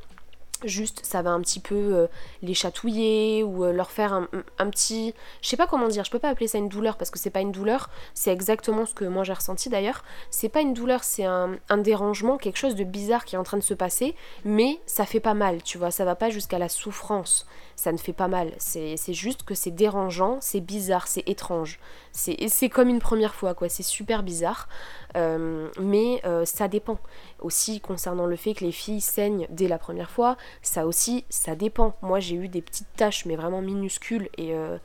juste 0.66 1.04
ça 1.04 1.22
va 1.22 1.30
un 1.30 1.40
petit 1.40 1.60
peu 1.60 1.74
euh, 1.74 2.06
les 2.42 2.54
chatouiller 2.54 3.42
ou 3.42 3.64
euh, 3.64 3.72
leur 3.72 3.90
faire 3.90 4.12
un, 4.12 4.70
petit 4.70 5.14
je 5.42 5.48
sais 5.48 5.56
pas 5.56 5.66
comment 5.66 5.88
dire 5.88 6.04
je 6.04 6.10
peux 6.10 6.18
pas 6.18 6.30
appeler 6.30 6.48
ça 6.48 6.58
une 6.58 6.68
douleur 6.68 6.96
parce 6.96 7.10
que 7.10 7.18
c'est 7.18 7.30
pas 7.30 7.40
une 7.40 7.52
douleur 7.52 7.90
c'est 8.14 8.32
exactement 8.32 8.86
ce 8.86 8.94
que 8.94 9.04
moi 9.04 9.24
j'ai 9.24 9.32
ressenti 9.32 9.68
d'ailleurs. 9.68 10.04
C'est 10.30 10.48
pas 10.48 10.60
une 10.60 10.74
douleur 10.74 11.04
c'est 11.04 11.24
un, 11.24 11.56
un, 11.68 11.78
dérangement 11.78 12.38
quelque 12.38 12.56
chose 12.56 12.74
de 12.74 12.84
bizarre 12.84 13.24
qui 13.24 13.34
est 13.34 13.38
en 13.38 13.44
train 13.44 13.58
de 13.58 13.62
se 13.62 13.74
passer 13.74 14.14
mais 14.44 14.80
ça 14.86 15.06
fait 15.06 15.20
pas 15.20 15.34
mal 15.34 15.62
tu 15.62 15.78
vois 15.78 15.90
ça 15.90 16.04
va 16.04 16.14
pas 16.14 16.30
jusqu'à 16.30 16.58
la 16.58 16.68
souffrance 16.68 17.46
ça 17.76 17.92
ne 17.92 17.98
fait 17.98 18.12
pas 18.12 18.28
mal 18.28 18.52
c'est 18.58 18.96
juste 19.12 19.42
que 19.42 19.54
c'est 19.54 19.70
dérangeant 19.70 20.38
c'est 20.40 20.60
bizarre 20.60 21.06
c'est 21.06 21.28
étrange 21.28 21.78
c'est 22.12 22.68
comme 22.68 22.88
une 22.88 23.00
première 23.00 23.34
fois 23.34 23.54
quoi 23.54 23.68
c'est 23.68 23.82
super 23.82 24.22
bizarre 24.22 24.68
euh, 25.16 25.68
mais 25.80 26.22
ça 26.44 26.68
dépend 26.68 26.98
aussi 27.40 27.80
concernant 27.80 28.26
le 28.26 28.36
fait 28.36 28.54
que 28.54 28.64
les 28.64 28.72
filles 28.72 29.00
saignent 29.00 29.46
dès 29.50 29.68
la 29.68 29.78
première 29.78 30.10
fois, 30.10 30.36
ça 30.62 30.86
aussi, 30.86 31.24
ça 31.28 31.54
dépend. 31.54 31.94
Moi 32.02 32.20
j'ai 32.20 32.36
eu 32.36 32.48
des 32.48 32.62
petites 32.62 32.92
taches 32.96 33.26
mais 33.26 33.36
vraiment 33.36 33.60
minuscules 33.60 34.28
et 34.36 34.54
euh, 34.54 34.78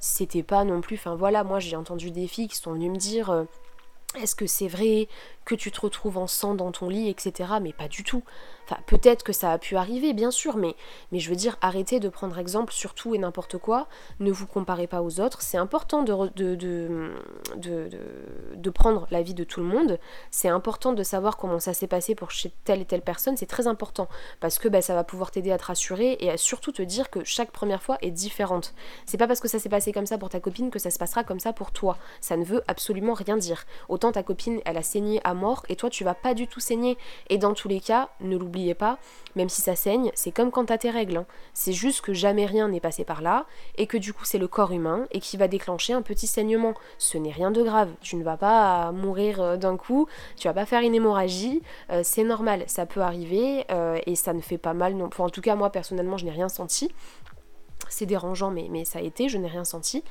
c'était 0.00 0.42
pas 0.42 0.64
non 0.64 0.80
plus. 0.80 0.96
Enfin 0.96 1.14
voilà, 1.14 1.44
moi 1.44 1.58
j'ai 1.58 1.76
entendu 1.76 2.10
des 2.10 2.26
filles 2.26 2.48
qui 2.48 2.56
sont 2.56 2.72
venues 2.72 2.90
me 2.90 2.96
dire. 2.96 3.30
Euh, 3.30 3.44
est-ce 4.20 4.36
que 4.36 4.46
c'est 4.46 4.68
vrai 4.68 5.08
que 5.44 5.54
tu 5.54 5.70
te 5.70 5.80
retrouves 5.80 6.18
en 6.18 6.26
sang 6.26 6.54
dans 6.54 6.72
ton 6.72 6.88
lit, 6.88 7.08
etc. 7.08 7.54
Mais 7.60 7.72
pas 7.72 7.88
du 7.88 8.02
tout. 8.04 8.22
Enfin, 8.66 8.80
peut-être 8.86 9.24
que 9.24 9.32
ça 9.32 9.52
a 9.52 9.58
pu 9.58 9.76
arriver, 9.76 10.14
bien 10.14 10.30
sûr, 10.30 10.56
mais, 10.56 10.74
mais 11.12 11.18
je 11.18 11.28
veux 11.28 11.36
dire, 11.36 11.58
arrêtez 11.60 12.00
de 12.00 12.08
prendre 12.08 12.38
exemple 12.38 12.72
sur 12.72 12.94
tout 12.94 13.14
et 13.14 13.18
n'importe 13.18 13.58
quoi. 13.58 13.88
Ne 14.20 14.32
vous 14.32 14.46
comparez 14.46 14.86
pas 14.86 15.02
aux 15.02 15.20
autres. 15.20 15.42
C'est 15.42 15.58
important 15.58 16.02
de, 16.02 16.30
de, 16.34 16.54
de, 17.56 17.90
de, 18.54 18.70
prendre 18.70 19.06
la 19.10 19.22
vie 19.22 19.34
de 19.34 19.44
tout 19.44 19.60
le 19.60 19.66
monde. 19.66 19.98
C'est 20.30 20.48
important 20.48 20.92
de 20.92 21.02
savoir 21.02 21.36
comment 21.36 21.60
ça 21.60 21.74
s'est 21.74 21.86
passé 21.86 22.14
pour 22.14 22.30
telle 22.64 22.80
et 22.80 22.84
telle 22.86 23.02
personne. 23.02 23.36
C'est 23.36 23.46
très 23.46 23.66
important 23.66 24.08
parce 24.40 24.58
que 24.58 24.68
bah, 24.68 24.80
ça 24.80 24.94
va 24.94 25.04
pouvoir 25.04 25.30
t'aider 25.30 25.52
à 25.52 25.58
te 25.58 25.66
rassurer 25.66 26.16
et 26.20 26.30
à 26.30 26.38
surtout 26.38 26.72
te 26.72 26.82
dire 26.82 27.10
que 27.10 27.22
chaque 27.24 27.50
première 27.50 27.82
fois 27.82 27.98
est 28.00 28.10
différente. 28.10 28.74
C'est 29.04 29.18
pas 29.18 29.26
parce 29.26 29.40
que 29.40 29.48
ça 29.48 29.58
s'est 29.58 29.68
passé 29.68 29.92
comme 29.92 30.06
ça 30.06 30.16
pour 30.16 30.30
ta 30.30 30.40
copine 30.40 30.70
que 30.70 30.78
ça 30.78 30.90
se 30.90 30.98
passera 30.98 31.22
comme 31.22 31.40
ça 31.40 31.52
pour 31.52 31.70
toi. 31.70 31.98
Ça 32.22 32.36
ne 32.38 32.44
veut 32.44 32.62
absolument 32.66 33.12
rien 33.14 33.36
dire. 33.36 33.64
Autant 33.90 34.12
ta 34.12 34.22
copine, 34.22 34.60
elle 34.64 34.78
a 34.78 34.82
saigné 34.82 35.20
mort 35.34 35.64
et 35.68 35.76
toi, 35.76 35.90
tu 35.90 36.04
vas 36.04 36.14
pas 36.14 36.34
du 36.34 36.46
tout 36.48 36.60
saigner. 36.60 36.96
Et 37.28 37.38
dans 37.38 37.54
tous 37.54 37.68
les 37.68 37.80
cas, 37.80 38.08
ne 38.20 38.36
l'oublie 38.36 38.54
n'oubliez 38.54 38.74
pas, 38.74 38.98
même 39.34 39.48
si 39.48 39.62
ça 39.62 39.74
saigne, 39.74 40.10
c'est 40.14 40.30
comme 40.30 40.50
quand 40.50 40.66
t'as 40.66 40.78
tes 40.78 40.90
règles. 40.90 41.16
Hein. 41.16 41.26
C'est 41.54 41.72
juste 41.72 42.02
que 42.02 42.12
jamais 42.12 42.46
rien 42.46 42.68
n'est 42.68 42.80
passé 42.80 43.04
par 43.04 43.20
là, 43.20 43.46
et 43.76 43.86
que 43.86 43.96
du 43.96 44.12
coup 44.12 44.24
c'est 44.24 44.38
le 44.38 44.48
corps 44.48 44.72
humain, 44.72 45.06
et 45.10 45.20
qui 45.20 45.36
va 45.36 45.48
déclencher 45.48 45.92
un 45.92 46.02
petit 46.02 46.26
saignement. 46.26 46.74
Ce 46.98 47.18
n'est 47.18 47.32
rien 47.32 47.50
de 47.50 47.62
grave, 47.62 47.90
tu 48.00 48.16
ne 48.16 48.22
vas 48.22 48.36
pas 48.36 48.92
mourir 48.92 49.40
euh, 49.40 49.56
d'un 49.56 49.76
coup, 49.76 50.06
tu 50.36 50.48
vas 50.48 50.54
pas 50.54 50.66
faire 50.66 50.82
une 50.82 50.94
hémorragie, 50.94 51.62
euh, 51.90 52.02
c'est 52.04 52.24
normal, 52.24 52.64
ça 52.66 52.86
peut 52.86 53.00
arriver, 53.00 53.64
euh, 53.70 53.98
et 54.06 54.14
ça 54.14 54.32
ne 54.32 54.40
fait 54.40 54.58
pas 54.58 54.74
mal 54.74 54.94
non 54.94 55.10
En 55.18 55.30
tout 55.30 55.40
cas, 55.40 55.56
moi 55.56 55.70
personnellement, 55.70 56.16
je 56.16 56.24
n'ai 56.24 56.30
rien 56.32 56.48
senti 56.48 56.90
c'est 57.90 58.06
dérangeant, 58.06 58.50
mais, 58.50 58.66
mais 58.70 58.84
ça 58.84 58.98
a 58.98 59.02
été, 59.02 59.28
je 59.28 59.38
n'ai 59.38 59.46
rien 59.46 59.62
senti. 59.62 60.02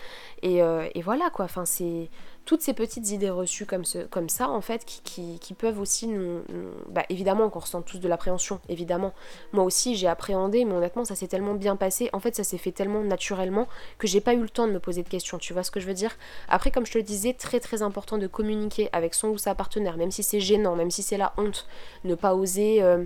Et 0.41 0.61
voilà 1.03 1.29
quoi, 1.31 1.45
enfin 1.45 1.65
c'est 1.65 2.09
toutes 2.45 2.61
ces 2.61 2.73
petites 2.73 3.09
idées 3.11 3.29
reçues 3.29 3.65
comme, 3.65 3.85
ça, 3.85 4.49
en 4.49 4.61
fait, 4.61 4.85
qui, 4.85 5.53
peuvent 5.57 5.79
aussi 5.79 6.07
nous... 6.07 6.41
bah, 6.89 7.03
évidemment 7.09 7.49
qu'on 7.49 7.59
ressent 7.59 7.81
tous 7.81 7.99
de 7.99 8.07
l'appréhension, 8.07 8.59
évidemment. 8.69 9.13
Moi 9.53 9.63
aussi, 9.63 9.95
j'ai 9.95 10.07
appréhendé, 10.07 10.65
mais 10.65 10.73
honnêtement, 10.73 11.05
ça 11.05 11.15
s'est 11.15 11.27
tellement 11.27 11.53
bien 11.53 11.75
passé. 11.75 12.09
En 12.11 12.19
fait, 12.19 12.35
ça 12.35 12.43
s'est 12.43 12.57
fait 12.57 12.71
tellement 12.71 13.01
naturellement 13.01 13.67
que 13.97 14.07
j'ai 14.07 14.21
pas 14.21 14.33
eu 14.33 14.41
le 14.41 14.49
temps 14.49 14.67
de 14.67 14.73
me 14.73 14.79
poser 14.79 15.03
de 15.03 15.09
questions, 15.09 15.37
tu 15.37 15.53
vois 15.53 15.63
ce 15.63 15.71
que 15.71 15.79
je 15.79 15.87
veux 15.87 15.93
dire? 15.93 16.15
Après, 16.49 16.71
comme 16.71 16.85
je 16.85 16.91
te 16.91 16.97
le 16.97 17.03
disais, 17.03 17.33
très 17.33 17.59
très 17.59 17.81
important 17.81 18.17
de 18.17 18.27
communiquer 18.27 18.89
avec 18.91 19.13
son 19.13 19.29
ou 19.29 19.37
sa 19.37 19.55
partenaire, 19.55 19.97
même 19.97 20.11
si 20.11 20.23
c'est 20.23 20.39
gênant, 20.39 20.75
même 20.75 20.91
si 20.91 21.03
c'est 21.03 21.17
la 21.17 21.33
honte, 21.37 21.67
ne 22.03 22.15
pas 22.15 22.35
oser... 22.35 22.81
Euh, 22.81 23.05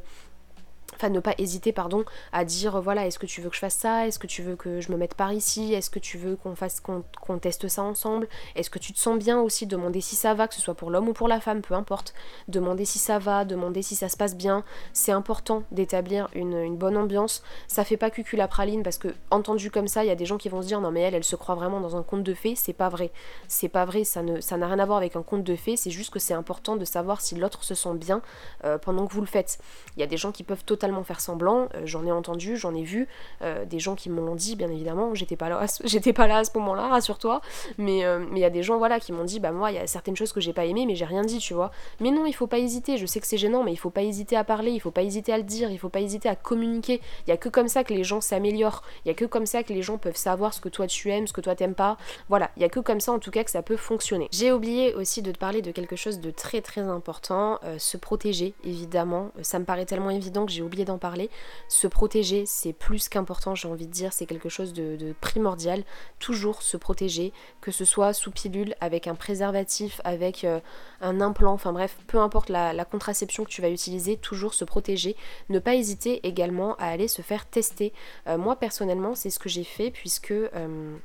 enfin 0.96 1.10
ne 1.10 1.20
pas 1.20 1.34
hésiter 1.38 1.72
pardon 1.72 2.06
à 2.32 2.46
dire 2.46 2.82
voilà 2.82 3.06
est-ce 3.06 3.20
que 3.20 3.26
tu 3.26 3.42
veux 3.42 3.50
que 3.50 3.56
je 3.56 3.60
fasse 3.60 3.76
ça? 3.76 4.08
Est-ce 4.08 4.20
que 4.20 4.28
tu 4.28 4.42
veux 4.42 4.56
que 4.56 4.82
je 4.82 4.92
me 4.92 4.98
mette 4.98 5.14
par 5.14 5.34
ici? 5.34 5.74
Est-ce 5.74 5.90
que 5.90 6.00
tu 6.00 6.18
veux 6.18 6.36
qu'on 6.36 6.56
fasse 6.56 6.80
qu'on 6.80 7.38
teste 7.40 7.68
ça 7.68 7.84
ensemble? 7.84 8.28
Est-ce 8.56 8.70
que 8.70 8.80
tu 8.80 8.94
te 8.94 9.00
sens 9.00 9.18
bien 9.18 9.40
aussi? 9.40 9.68
Demander 9.68 10.02
si 10.02 10.16
ça 10.16 10.34
va 10.34 10.48
que 10.48 10.56
ce 10.56 10.62
soit 10.62 10.76
pour 10.76 10.90
l'homme 10.90 11.10
ou 11.10 11.14
pour 11.14 11.28
la 11.28 11.40
femme 11.40 11.62
peu 11.62 11.74
importe. 11.74 12.14
Demander 12.48 12.86
si 12.86 13.00
ça 13.00 13.20
va 13.20 13.46
demander 13.46 13.82
si 13.82 13.96
ça 13.96 14.10
se 14.10 14.18
passe 14.18 14.36
bien. 14.36 14.64
C'est 14.94 15.12
important 15.12 15.64
d'établir 15.72 16.30
une, 16.34 16.76
bonne 16.78 16.98
ambiance. 16.98 17.44
Ça 17.68 17.84
fait 17.84 17.98
pas 17.98 18.10
cucul 18.10 18.40
la 18.40 18.48
praline 18.48 18.84
parce 18.84 18.98
que 18.98 19.10
entendu 19.32 19.72
comme 19.72 19.88
ça 19.88 20.04
il 20.04 20.08
y 20.08 20.12
a 20.12 20.16
des 20.16 20.26
gens 20.26 20.38
qui 20.38 20.50
vont 20.50 20.62
se 20.62 20.68
dire 20.68 20.82
non 20.82 20.92
mais 20.92 21.02
elle 21.02 21.16
elle 21.16 21.24
se 21.24 21.36
croit 21.36 21.56
vraiment 21.56 21.80
dans 21.80 21.96
un 21.96 22.04
conte 22.04 22.24
de 22.24 22.34
fées. 22.34 22.56
C'est 22.56 22.74
pas 22.74 22.90
vrai. 22.90 23.12
C'est 23.48 23.70
pas 23.70 23.86
vrai. 23.86 24.04
Ça 24.04 24.22
ne 24.24 24.42
ça 24.42 24.58
n'a 24.58 24.68
rien 24.68 24.80
à 24.80 24.86
voir 24.86 24.98
avec 24.98 25.16
un 25.16 25.24
conte 25.24 25.44
de 25.44 25.56
fées. 25.56 25.76
C'est 25.76 25.92
juste 25.92 26.12
que 26.12 26.20
c'est 26.20 26.34
important 26.34 26.76
de 26.76 26.86
savoir 26.86 27.22
si 27.22 27.36
l'autre 27.36 27.64
se 27.64 27.76
sent 27.76 27.96
bien 27.96 28.22
euh, 28.64 28.78
pendant 28.78 29.06
que 29.08 29.14
vous 29.14 29.22
le 29.22 29.28
faites. 29.28 29.60
Il 29.96 30.00
y 30.00 30.04
a 30.04 30.08
des 30.08 30.18
gens 30.18 30.32
qui 30.32 30.44
peuvent 30.44 30.64
totalement 30.78 31.04
faire 31.04 31.20
semblant. 31.20 31.70
Euh, 31.74 31.82
j'en 31.86 32.06
ai 32.06 32.12
entendu, 32.12 32.56
j'en 32.56 32.76
ai 32.76 32.84
vu 32.84 33.08
euh, 33.42 33.66
des 33.66 33.80
gens 33.80 33.96
qui 33.96 34.12
m'ont 34.12 34.36
dit, 34.36 34.56
bien 34.56 34.70
évidemment. 34.70 35.16
J'étais 35.16 35.36
pas 35.36 35.50
là, 35.50 35.66
j'étais 35.84 36.14
pas 36.14 36.28
là 36.28 36.38
à 36.38 36.44
ce 36.44 36.52
moment-là, 36.56 36.88
rassure-toi. 36.88 37.42
Mais 37.80 38.06
euh, 38.06 38.20
mais 38.30 38.40
il 38.40 38.42
y 38.44 38.46
a 38.46 38.52
des 38.52 38.62
gens 38.62 38.78
voilà 38.78 39.00
qui 39.00 39.12
m'ont 39.12 39.24
dit, 39.24 39.40
bah 39.40 39.52
moi 39.52 39.72
il 39.72 39.76
y 39.76 39.80
a 39.80 39.88
certaines 39.88 40.16
choses 40.16 40.32
que 40.32 40.40
j'ai 40.40 40.54
pas 40.54 40.66
aimé, 40.66 40.86
mais 40.86 40.96
j'ai 40.96 41.06
rien 41.06 41.24
dit, 41.24 41.40
tu 41.40 41.56
vois. 41.56 41.72
Mais 42.00 42.12
non, 42.12 42.26
il 42.28 42.34
faut 42.34 42.46
pas 42.46 42.60
hésiter. 42.60 42.98
Je 42.98 43.08
sais 43.08 43.20
que 43.20 43.26
c'est 43.26 43.38
gênant, 43.38 43.64
mais 43.64 43.74
il 43.74 43.78
faut 43.78 43.90
pas 43.90 44.04
hésiter 44.04 44.36
à 44.36 44.44
parler, 44.44 44.72
il 44.72 44.80
faut 44.80 44.92
pas 44.92 45.02
hésiter 45.02 45.34
à 45.34 45.38
le 45.38 45.44
dire, 45.44 45.72
il 45.72 45.80
faut 45.80 45.90
pas 45.90 46.02
hésiter 46.02 46.30
à 46.30 46.36
communiquer. 46.36 47.02
Il 47.26 47.32
y 47.32 47.34
a 47.34 47.38
que 47.38 47.50
comme 47.50 47.68
ça 47.68 47.84
que 47.84 47.94
les 47.94 48.04
gens 48.04 48.22
s'améliorent. 48.22 48.84
Il 49.06 49.08
y 49.08 49.12
a 49.12 49.16
que 49.16 49.26
comme 49.26 49.48
ça 49.48 49.64
que 49.64 49.74
les 49.74 49.82
gens 49.82 49.98
peuvent 49.98 50.16
savoir 50.16 50.54
ce 50.54 50.62
que 50.62 50.70
toi 50.70 50.86
tu 50.86 51.10
aimes, 51.10 51.26
ce 51.26 51.34
que 51.34 51.42
toi 51.42 51.56
t'aimes 51.56 51.76
pas. 51.76 51.98
Voilà, 52.30 52.52
il 52.56 52.62
y 52.62 52.66
a 52.66 52.70
que 52.70 52.80
comme 52.80 53.00
ça 53.00 53.12
en 53.12 53.20
tout 53.20 53.32
cas 53.32 53.44
que 53.44 53.52
ça 53.52 53.64
peut 53.64 53.78
fonctionner. 53.78 54.28
J'ai 54.32 54.52
oublié 54.52 54.94
aussi 54.94 55.24
de 55.24 55.32
te 55.32 55.40
parler 55.40 55.64
de 55.64 55.72
quelque 55.72 55.96
chose 55.96 56.20
de 56.20 56.30
très 56.30 56.62
très 56.62 56.82
important, 56.82 57.60
se 57.80 57.98
protéger 57.98 58.54
évidemment. 58.64 59.32
Ça 59.42 59.58
me 59.58 59.66
paraît 59.66 59.86
tellement 59.86 60.10
évident 60.10 60.46
que 60.46 60.52
j'ai 60.52 60.62
oublié 60.68 60.86
d'en 60.86 60.98
parler. 60.98 61.30
Se 61.68 61.88
protéger, 61.88 62.46
c'est 62.46 62.74
plus 62.74 63.10
qu'important, 63.10 63.56
j'ai 63.56 63.68
envie 63.68 63.88
de 63.88 63.92
dire, 63.92 64.14
c'est 64.14 64.26
quelque 64.26 64.50
chose 64.50 64.74
de, 64.74 65.16
primordial. 65.22 65.84
Toujours 66.20 66.62
se 66.62 66.78
protéger, 66.78 67.34
que 67.62 67.72
ce 67.72 67.86
soit 67.86 68.14
sous 68.14 68.32
pilule, 68.32 68.76
avec 68.82 69.08
un 69.08 69.16
préservatif, 69.16 70.00
avec 70.04 70.44
euh, 70.44 70.60
un 71.02 71.22
implant, 71.22 71.54
enfin 71.54 71.74
bref, 71.74 71.98
peu 72.08 72.20
importe 72.20 72.50
la, 72.50 72.86
contraception 72.86 73.44
que 73.44 73.50
tu 73.50 73.62
vas 73.62 73.70
utiliser, 73.70 74.18
toujours 74.18 74.54
se 74.54 74.64
protéger. 74.64 75.16
Ne 75.50 75.60
pas 75.60 75.76
hésiter 75.76 76.26
également 76.28 76.76
à 76.76 76.86
aller 76.86 77.08
se 77.08 77.22
faire 77.22 77.46
tester. 77.46 77.94
Euh, 78.28 78.38
moi 78.38 78.56
personnellement, 78.56 79.16
c'est 79.16 79.30
ce 79.30 79.40
que 79.40 79.50
j'ai 79.50 79.64
fait 79.64 79.92
puisque... 79.92 80.32
Euh, 80.32 80.98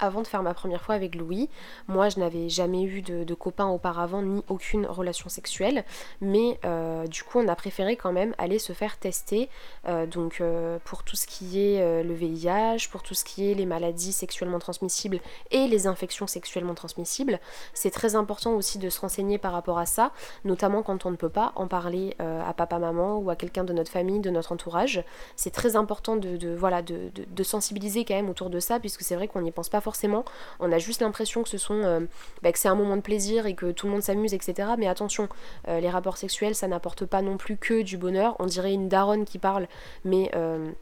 avant 0.00 0.22
de 0.22 0.26
faire 0.26 0.42
ma 0.42 0.54
première 0.54 0.82
fois 0.82 0.94
avec 0.94 1.14
Louis, 1.14 1.48
moi 1.88 2.08
je 2.08 2.18
n'avais 2.20 2.48
jamais 2.48 2.82
eu 2.84 3.02
de, 3.02 3.34
copain 3.34 3.66
auparavant 3.66 4.22
ni 4.22 4.42
aucune 4.48 4.86
relation 4.86 5.28
sexuelle, 5.28 5.84
mais 6.20 6.58
euh, 6.64 7.06
du 7.06 7.22
coup 7.22 7.38
on 7.38 7.48
a 7.48 7.54
préféré 7.54 7.96
quand 7.96 8.12
même 8.12 8.34
aller 8.38 8.58
se 8.58 8.72
faire 8.72 8.96
tester, 8.98 9.48
euh, 9.86 10.06
donc 10.06 10.40
euh, 10.40 10.78
pour 10.84 11.02
tout 11.02 11.16
ce 11.16 11.26
qui 11.26 11.60
est 11.60 12.02
le 12.02 12.14
VIH, 12.14 12.88
pour 12.90 13.02
tout 13.02 13.14
ce 13.14 13.24
qui 13.24 13.50
est 13.50 13.54
les 13.54 13.66
maladies 13.66 14.12
sexuellement 14.12 14.58
transmissibles 14.58 15.20
et 15.50 15.66
les 15.66 15.86
infections 15.86 16.26
sexuellement 16.26 16.74
transmissibles. 16.74 17.40
C'est 17.74 17.90
très 17.90 18.14
important 18.14 18.52
aussi 18.54 18.78
de 18.78 18.88
se 18.88 19.00
renseigner 19.00 19.38
par 19.38 19.52
rapport 19.52 19.78
à 19.78 19.86
ça, 19.86 20.12
notamment 20.44 20.82
quand 20.82 21.06
on 21.06 21.10
ne 21.10 21.16
peut 21.16 21.28
pas 21.28 21.52
en 21.56 21.66
parler 21.66 22.16
à 22.18 22.52
papa 22.54 22.78
maman 22.78 23.18
ou 23.18 23.30
à 23.30 23.36
quelqu'un 23.36 23.64
de 23.64 23.72
notre 23.72 23.90
famille, 23.90 24.20
de 24.20 24.30
notre 24.30 24.52
entourage. 24.52 25.04
C'est 25.36 25.50
très 25.50 25.76
important 25.76 26.16
de, 26.16 26.54
voilà 26.54 26.82
de, 26.82 27.10
de, 27.14 27.42
sensibiliser 27.42 28.04
quand 28.04 28.14
même 28.14 28.28
autour 28.28 28.50
de 28.50 28.60
ça, 28.60 28.80
puisque 28.80 29.02
c'est 29.02 29.14
vrai 29.14 29.28
qu'on 29.28 29.42
n'y 29.42 29.52
pense 29.52 29.68
pas 29.68 29.80
forcément. 29.86 30.24
On 30.58 30.72
a 30.72 30.78
juste 30.78 31.00
l'impression 31.00 31.44
que 31.44 31.48
ce 31.48 31.58
sont 31.58 31.80
euh, 31.84 32.00
bah, 32.42 32.50
que 32.50 32.58
c'est 32.58 32.66
un 32.66 32.74
moment 32.74 32.96
de 32.96 33.02
plaisir 33.02 33.46
et 33.46 33.54
que 33.54 33.70
tout 33.70 33.86
le 33.86 33.92
monde 33.92 34.02
s'amuse, 34.02 34.34
etc. 34.34 34.70
Mais 34.76 34.88
attention, 34.88 35.28
euh, 35.68 35.78
les 35.78 35.88
rapports 35.88 36.16
sexuels, 36.16 36.56
ça 36.56 36.66
n'apporte 36.66 37.04
pas 37.06 37.22
non 37.22 37.36
plus 37.36 37.56
que 37.56 37.82
du 37.82 37.96
bonheur. 37.96 38.34
On 38.40 38.46
dirait 38.46 38.72
une 38.72 38.88
daronne 38.88 39.24
qui 39.24 39.38
parle, 39.38 39.68
mais 40.04 40.32
euh, 40.34 40.72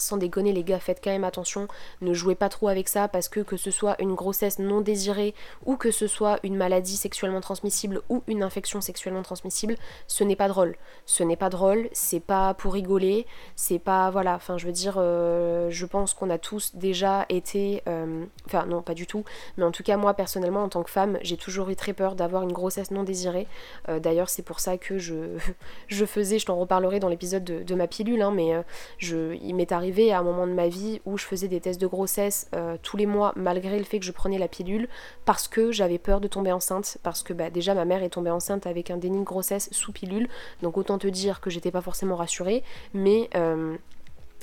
sans 0.00 0.16
déconner 0.16 0.52
les 0.52 0.64
gars, 0.64 0.78
faites 0.78 1.00
quand 1.02 1.10
même 1.10 1.24
attention, 1.24 1.68
ne 2.00 2.14
jouez 2.14 2.34
pas 2.34 2.48
trop 2.48 2.68
avec 2.68 2.88
ça 2.88 3.08
parce 3.08 3.28
que 3.28 3.40
que 3.40 3.56
ce 3.56 3.70
soit 3.70 4.00
une 4.00 4.14
grossesse 4.14 4.58
non 4.58 4.80
désirée 4.80 5.34
ou 5.64 5.76
que 5.76 5.90
ce 5.90 6.06
soit 6.06 6.38
une 6.42 6.56
maladie 6.56 6.96
sexuellement 6.96 7.40
transmissible 7.40 8.02
ou 8.08 8.22
une 8.26 8.42
infection 8.42 8.80
sexuellement 8.80 9.22
transmissible, 9.22 9.76
ce 10.06 10.24
n'est 10.24 10.36
pas 10.36 10.48
drôle. 10.48 10.76
Ce 11.06 11.22
n'est 11.22 11.36
pas 11.36 11.48
drôle, 11.48 11.88
c'est 11.92 12.20
pas 12.20 12.54
pour 12.54 12.74
rigoler, 12.74 13.26
c'est 13.56 13.78
pas 13.78 14.10
voilà, 14.10 14.34
enfin 14.34 14.58
je 14.58 14.66
veux 14.66 14.72
dire, 14.72 14.96
euh, 14.98 15.68
je 15.70 15.86
pense 15.86 16.14
qu'on 16.14 16.30
a 16.30 16.38
tous 16.38 16.74
déjà 16.74 17.26
été, 17.28 17.82
euh, 17.88 18.24
enfin 18.46 18.66
non 18.66 18.82
pas 18.82 18.94
du 18.94 19.06
tout, 19.06 19.24
mais 19.56 19.64
en 19.64 19.72
tout 19.72 19.82
cas 19.82 19.96
moi 19.96 20.14
personnellement 20.14 20.62
en 20.62 20.68
tant 20.68 20.82
que 20.82 20.90
femme, 20.90 21.18
j'ai 21.22 21.36
toujours 21.36 21.70
eu 21.70 21.76
très 21.76 21.92
peur 21.92 22.14
d'avoir 22.14 22.42
une 22.42 22.52
grossesse 22.52 22.90
non 22.90 23.02
désirée. 23.02 23.46
Euh, 23.88 24.00
d'ailleurs 24.00 24.28
c'est 24.28 24.42
pour 24.42 24.60
ça 24.60 24.76
que 24.76 24.98
je, 24.98 25.38
je 25.88 26.04
faisais, 26.04 26.38
je 26.38 26.46
t'en 26.46 26.56
reparlerai 26.56 27.00
dans 27.00 27.08
l'épisode 27.08 27.44
de, 27.44 27.74
ma 27.74 27.86
pilule, 27.86 28.22
hein, 28.22 28.32
mais 28.32 28.52
je, 28.98 29.34
il 29.40 29.54
m'est 29.54 29.70
arrivé 29.70 29.87
à 30.12 30.18
un 30.18 30.22
moment 30.22 30.46
de 30.46 30.52
ma 30.52 30.68
vie 30.68 31.00
où 31.06 31.16
je 31.16 31.24
faisais 31.24 31.48
des 31.48 31.60
tests 31.60 31.80
de 31.80 31.86
grossesse 31.86 32.48
euh, 32.54 32.76
tous 32.82 32.96
les 32.96 33.06
mois 33.06 33.32
malgré 33.36 33.78
le 33.78 33.84
fait 33.84 33.98
que 33.98 34.04
je 34.04 34.12
prenais 34.12 34.38
la 34.38 34.48
pilule 34.48 34.88
parce 35.24 35.48
que 35.48 35.72
j'avais 35.72 35.98
peur 35.98 36.20
de 36.20 36.28
tomber 36.28 36.52
enceinte 36.52 36.98
parce 37.02 37.22
que 37.22 37.32
bah, 37.32 37.50
déjà 37.50 37.74
ma 37.74 37.84
mère 37.84 38.02
est 38.02 38.10
tombée 38.10 38.30
enceinte 38.30 38.66
avec 38.66 38.90
un 38.90 38.96
déni 38.96 39.18
de 39.18 39.24
grossesse 39.24 39.68
sous 39.72 39.92
pilule. 39.92 40.28
Donc 40.62 40.76
autant 40.76 40.98
te 40.98 41.06
dire 41.06 41.40
que 41.40 41.50
j'étais 41.50 41.70
pas 41.70 41.80
forcément 41.80 42.16
rassurée 42.16 42.62
mais 42.92 43.30
euh, 43.34 43.76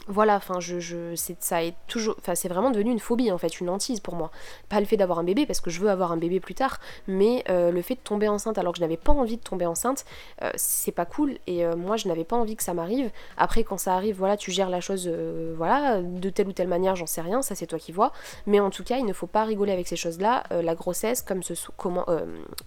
voilà, 0.07 0.35
enfin, 0.35 0.59
je, 0.59 0.79
je 0.79 1.15
c'est, 1.15 1.41
ça 1.41 1.63
est 1.63 1.75
toujours, 1.87 2.15
enfin, 2.19 2.35
c'est 2.35 2.47
vraiment 2.47 2.71
devenu 2.71 2.91
une 2.91 2.99
phobie 2.99 3.31
en 3.31 3.37
fait, 3.37 3.59
une 3.59 3.69
hantise 3.69 3.99
pour 3.99 4.15
moi. 4.15 4.31
Pas 4.69 4.79
le 4.79 4.85
fait 4.85 4.97
d'avoir 4.97 5.19
un 5.19 5.23
bébé 5.23 5.45
parce 5.45 5.61
que 5.61 5.69
je 5.69 5.79
veux 5.79 5.89
avoir 5.89 6.11
un 6.11 6.17
bébé 6.17 6.39
plus 6.39 6.53
tard, 6.53 6.79
mais 7.07 7.43
euh, 7.49 7.71
le 7.71 7.81
fait 7.81 7.95
de 7.95 7.99
tomber 7.99 8.27
enceinte 8.27 8.57
alors 8.57 8.73
que 8.73 8.77
je 8.77 8.83
n'avais 8.83 8.97
pas 8.97 9.11
envie 9.11 9.37
de 9.37 9.41
tomber 9.41 9.65
enceinte, 9.65 10.05
euh, 10.43 10.51
c'est 10.55 10.91
pas 10.91 11.05
cool. 11.05 11.37
Et 11.47 11.65
euh, 11.65 11.75
moi, 11.75 11.97
je 11.97 12.07
n'avais 12.07 12.23
pas 12.23 12.35
envie 12.35 12.55
que 12.55 12.63
ça 12.63 12.73
m'arrive. 12.73 13.09
Après, 13.37 13.63
quand 13.63 13.77
ça 13.77 13.95
arrive, 13.95 14.15
voilà, 14.17 14.37
tu 14.37 14.51
gères 14.51 14.69
la 14.69 14.81
chose, 14.81 15.09
voilà, 15.55 16.01
de 16.01 16.29
telle 16.29 16.47
ou 16.47 16.53
telle 16.53 16.67
manière, 16.67 16.95
j'en 16.95 17.07
sais 17.07 17.21
rien, 17.21 17.41
ça 17.41 17.55
c'est 17.55 17.67
toi 17.67 17.79
qui 17.79 17.91
vois. 17.91 18.11
Mais 18.45 18.59
en 18.59 18.69
tout 18.69 18.83
cas, 18.83 18.97
il 18.97 19.05
ne 19.05 19.13
faut 19.13 19.27
pas 19.27 19.43
rigoler 19.43 19.71
avec 19.71 19.87
ces 19.87 19.95
choses-là. 19.95 20.43
la 20.51 20.75
grossesse, 20.75 21.21
comme 21.21 21.43
ce, 21.43 21.53
comment, 21.77 22.05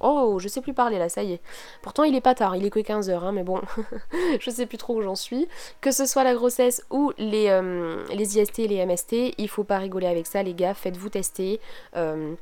oh, 0.01 0.39
je 0.39 0.49
sais 0.49 0.61
plus 0.61 0.75
parler 0.75 0.99
là, 0.99 1.09
ça 1.09 1.23
y 1.23 1.35
est. 1.35 1.41
Pourtant, 1.83 2.05
il 2.05 2.15
est 2.15 2.21
pas 2.21 2.35
tard, 2.35 2.57
il 2.57 2.65
est 2.65 2.71
que 2.71 2.81
15 2.81 3.11
h 3.11 3.13
hein, 3.13 3.33
mais 3.33 3.43
bon, 3.43 3.61
je 4.41 4.51
sais 4.51 4.67
plus 4.67 4.79
trop 4.79 4.97
où 4.97 5.03
j'en 5.03 5.15
suis. 5.15 5.49
Que 5.81 5.91
ce 5.91 6.07
soit 6.07 6.25
la 6.25 6.35
grossesse 6.35 6.85
ou 6.91 7.13
les, 7.19 7.28
euh, 7.35 8.05
les 8.13 8.39
IST 8.39 8.61
et 8.61 8.69
les 8.69 8.85
MST, 8.85 9.35
il 9.39 9.49
faut 9.49 9.65
pas 9.65 9.79
rigoler 9.79 10.07
avec 10.07 10.27
ça 10.27 10.43
les 10.43 10.55
gars, 10.55 10.75
faites-vous 10.75 11.09
tester. 11.09 11.61
Euh, 11.97 12.35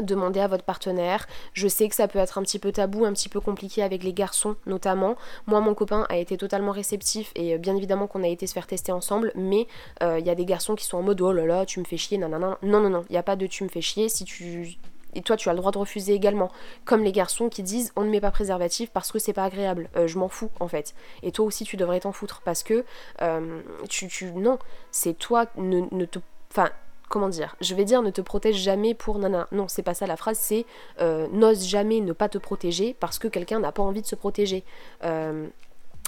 demandez 0.00 0.40
à 0.40 0.48
votre 0.48 0.64
partenaire. 0.64 1.26
Je 1.52 1.68
sais 1.68 1.88
que 1.88 1.94
ça 1.94 2.08
peut 2.08 2.18
être 2.18 2.38
un 2.38 2.42
petit 2.42 2.58
peu 2.58 2.72
tabou, 2.72 3.04
un 3.04 3.12
petit 3.12 3.28
peu 3.28 3.40
compliqué 3.40 3.82
avec 3.82 4.02
les 4.02 4.12
garçons 4.12 4.56
notamment. 4.66 5.16
Moi, 5.46 5.60
mon 5.60 5.74
copain 5.74 6.04
a 6.08 6.16
été 6.16 6.36
totalement 6.36 6.72
réceptif 6.72 7.30
et 7.36 7.54
euh, 7.54 7.58
bien 7.58 7.76
évidemment 7.76 8.06
qu'on 8.06 8.24
a 8.24 8.28
été 8.28 8.46
se 8.46 8.52
faire 8.52 8.66
tester 8.66 8.92
ensemble, 8.92 9.32
mais 9.36 9.66
il 10.00 10.26
y 10.26 10.30
a 10.30 10.34
des 10.34 10.44
garçons 10.44 10.74
qui 10.74 10.84
sont 10.84 10.98
en 10.98 11.02
mode 11.02 11.20
oh 11.20 11.32
là 11.32 11.46
là, 11.46 11.66
tu 11.66 11.80
me 11.80 11.84
fais 11.84 11.96
chier, 11.96 12.18
nanana. 12.18 12.58
Non, 12.62 12.80
non, 12.80 12.90
non, 12.90 13.04
il 13.08 13.12
n'y 13.12 13.18
a 13.18 13.22
pas 13.22 13.36
de 13.36 13.46
tu 13.46 13.64
me 13.64 13.68
fais 13.68 13.80
chier. 13.80 14.08
Si 14.08 14.24
tu 14.24 14.76
et 15.14 15.22
toi 15.22 15.36
tu 15.36 15.48
as 15.48 15.52
le 15.52 15.58
droit 15.58 15.72
de 15.72 15.78
refuser 15.78 16.14
également. 16.14 16.50
Comme 16.84 17.02
les 17.02 17.12
garçons 17.12 17.48
qui 17.48 17.62
disent 17.62 17.92
on 17.96 18.02
ne 18.02 18.10
met 18.10 18.20
pas 18.20 18.30
préservatif 18.30 18.90
parce 18.90 19.12
que 19.12 19.18
c'est 19.18 19.32
pas 19.32 19.44
agréable. 19.44 19.88
Euh, 19.96 20.06
je 20.06 20.18
m'en 20.18 20.28
fous 20.28 20.50
en 20.60 20.68
fait. 20.68 20.94
Et 21.22 21.32
toi 21.32 21.44
aussi 21.44 21.64
tu 21.64 21.76
devrais 21.76 22.00
t'en 22.00 22.12
foutre 22.12 22.42
parce 22.44 22.62
que 22.62 22.84
euh, 23.22 23.60
tu, 23.88 24.08
tu, 24.08 24.32
Non, 24.32 24.58
c'est 24.90 25.14
toi 25.14 25.46
ne, 25.56 26.04
te. 26.04 26.18
Enfin, 26.50 26.70
comment 27.08 27.28
dire? 27.28 27.56
Je 27.60 27.74
vais 27.74 27.84
dire 27.84 28.02
ne 28.02 28.10
te 28.10 28.20
protège 28.20 28.56
jamais 28.56 28.94
pour 28.94 29.18
nana. 29.18 29.48
Non, 29.52 29.68
c'est 29.68 29.82
pas 29.82 29.94
ça 29.94 30.06
la 30.06 30.16
phrase, 30.16 30.38
c'est 30.38 30.66
euh, 31.00 31.26
n'ose 31.32 31.66
jamais 31.66 32.00
ne 32.00 32.12
pas 32.12 32.28
te 32.28 32.38
protéger 32.38 32.96
parce 32.98 33.18
que 33.18 33.28
quelqu'un 33.28 33.60
n'a 33.60 33.72
pas 33.72 33.82
envie 33.82 34.02
de 34.02 34.06
se 34.06 34.16
protéger 34.16 34.64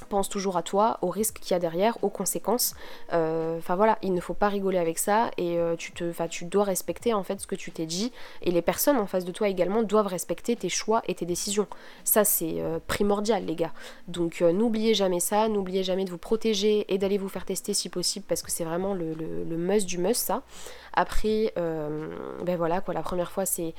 pense 0.04 0.28
toujours 0.28 0.56
à 0.56 0.62
toi, 0.62 0.98
aux 1.02 1.08
risques 1.08 1.38
qu'il 1.40 1.52
y 1.52 1.54
a 1.54 1.58
derrière, 1.58 1.96
aux 2.02 2.10
conséquences. 2.10 2.74
Euh, 3.12 3.58
enfin 3.58 3.76
voilà, 3.76 3.98
il 4.02 4.12
ne 4.12 4.20
faut 4.20 4.34
pas 4.34 4.48
rigoler 4.48 4.78
avec 4.78 4.98
ça 4.98 5.30
et 5.36 5.58
euh, 5.58 5.74
tu, 5.76 5.92
te, 5.92 6.26
tu 6.28 6.44
dois 6.44 6.64
respecter 6.64 7.14
en 7.14 7.22
fait 7.22 7.40
ce 7.40 7.46
que 7.46 7.54
tu 7.54 7.70
t'es 7.70 7.86
dit 7.86 8.12
et 8.42 8.50
les 8.50 8.62
personnes 8.62 8.98
en 8.98 9.06
face 9.06 9.24
de 9.24 9.32
toi 9.32 9.48
également 9.48 9.82
doivent 9.82 10.06
respecter 10.06 10.54
tes 10.54 10.68
choix 10.68 11.02
et 11.06 11.14
tes 11.14 11.26
décisions. 11.26 11.66
Ça 12.04 12.24
c'est 12.24 12.60
euh, 12.60 12.78
primordial 12.86 13.44
les 13.46 13.56
gars. 13.56 13.72
Donc 14.08 14.40
n'oubliez 14.40 14.94
jamais 14.94 15.20
ça, 15.20 15.48
n'oubliez 15.48 15.82
jamais 15.82 16.04
de 16.04 16.10
vous 16.10 16.18
protéger 16.18 16.84
et 16.92 16.98
d'aller 16.98 17.18
vous 17.18 17.28
faire 17.28 17.44
tester 17.44 17.74
si 17.74 17.88
possible 17.88 18.26
parce 18.28 18.42
que 18.42 18.50
c'est 18.50 18.64
vraiment 18.64 18.94
le, 18.94 19.14
le, 19.14 19.56
must 19.56 19.86
du 19.86 19.98
must 19.98 20.20
ça. 20.20 20.42
Après, 20.92 21.52
ben 21.56 22.56
voilà 22.56 22.80
quoi, 22.80 22.94
la 22.94 23.02
première 23.02 23.30
fois 23.30 23.44
c'est 23.46 23.74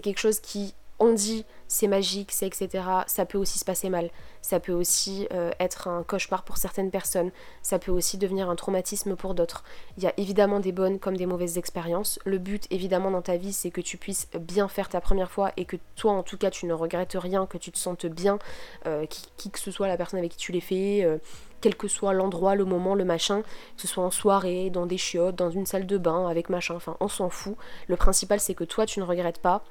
quelque 0.00 0.18
chose 0.18 0.40
qui 0.40 0.74
on 1.02 1.12
dit 1.12 1.44
c'est 1.66 1.88
magique, 1.88 2.30
c'est 2.32 2.46
etc. 2.46 2.84
Ça 3.06 3.26
peut 3.26 3.38
aussi 3.38 3.58
se 3.58 3.64
passer 3.64 3.90
mal. 3.90 4.10
Ça 4.42 4.60
peut 4.60 4.72
aussi 4.72 5.26
euh, 5.32 5.52
être 5.60 5.88
un 5.88 6.02
cauchemar 6.02 6.42
pour 6.42 6.56
certaines 6.56 6.90
personnes. 6.90 7.30
Ça 7.62 7.78
peut 7.78 7.92
aussi 7.92 8.18
devenir 8.18 8.50
un 8.50 8.56
traumatisme 8.56 9.16
pour 9.16 9.34
d'autres. 9.34 9.64
Il 9.96 10.02
y 10.02 10.06
a 10.06 10.12
évidemment 10.16 10.60
des 10.60 10.72
bonnes 10.72 10.98
comme 10.98 11.16
des 11.16 11.26
mauvaises 11.26 11.58
expériences. 11.58 12.18
Le 12.24 12.38
but 12.38 12.66
évidemment 12.70 13.10
dans 13.10 13.22
ta 13.22 13.36
vie 13.36 13.52
c'est 13.52 13.70
que 13.70 13.80
tu 13.80 13.96
puisses 13.96 14.28
bien 14.38 14.68
faire 14.68 14.88
ta 14.88 15.00
première 15.00 15.30
fois 15.30 15.52
et 15.56 15.64
que 15.64 15.76
toi 15.96 16.12
en 16.12 16.22
tout 16.22 16.36
cas 16.36 16.50
tu 16.50 16.66
ne 16.66 16.72
regrettes 16.72 17.16
rien, 17.18 17.46
que 17.46 17.56
tu 17.56 17.70
te 17.70 17.78
sentes 17.78 18.06
bien, 18.06 18.38
euh, 18.86 19.06
qui, 19.06 19.50
que 19.50 19.58
ce 19.58 19.70
soit 19.70 19.88
la 19.88 19.96
personne 19.96 20.18
avec 20.18 20.32
qui 20.32 20.38
tu 20.38 20.52
l'es 20.52 20.60
fait. 20.60 21.04
Euh, 21.04 21.18
quel 21.60 21.76
que 21.76 21.86
soit 21.86 22.12
l'endroit, 22.12 22.56
le 22.56 22.64
moment, 22.64 22.96
le 22.96 23.04
machin, 23.04 23.42
que 23.42 23.82
ce 23.82 23.86
soit 23.86 24.02
en 24.02 24.10
soirée, 24.10 24.68
dans 24.68 24.84
des 24.84 24.98
chiottes, 24.98 25.36
dans 25.36 25.50
une 25.50 25.64
salle 25.64 25.86
de 25.86 25.96
bain, 25.96 26.26
avec 26.26 26.50
machin, 26.50 26.74
enfin 26.74 26.96
on 26.98 27.06
s'en 27.06 27.30
fout. 27.30 27.56
Le 27.86 27.96
principal 27.96 28.40
c'est 28.40 28.54
que 28.54 28.64
toi 28.64 28.84
tu 28.84 28.98
ne 28.98 29.04
regrettes 29.04 29.38
pas 29.38 29.62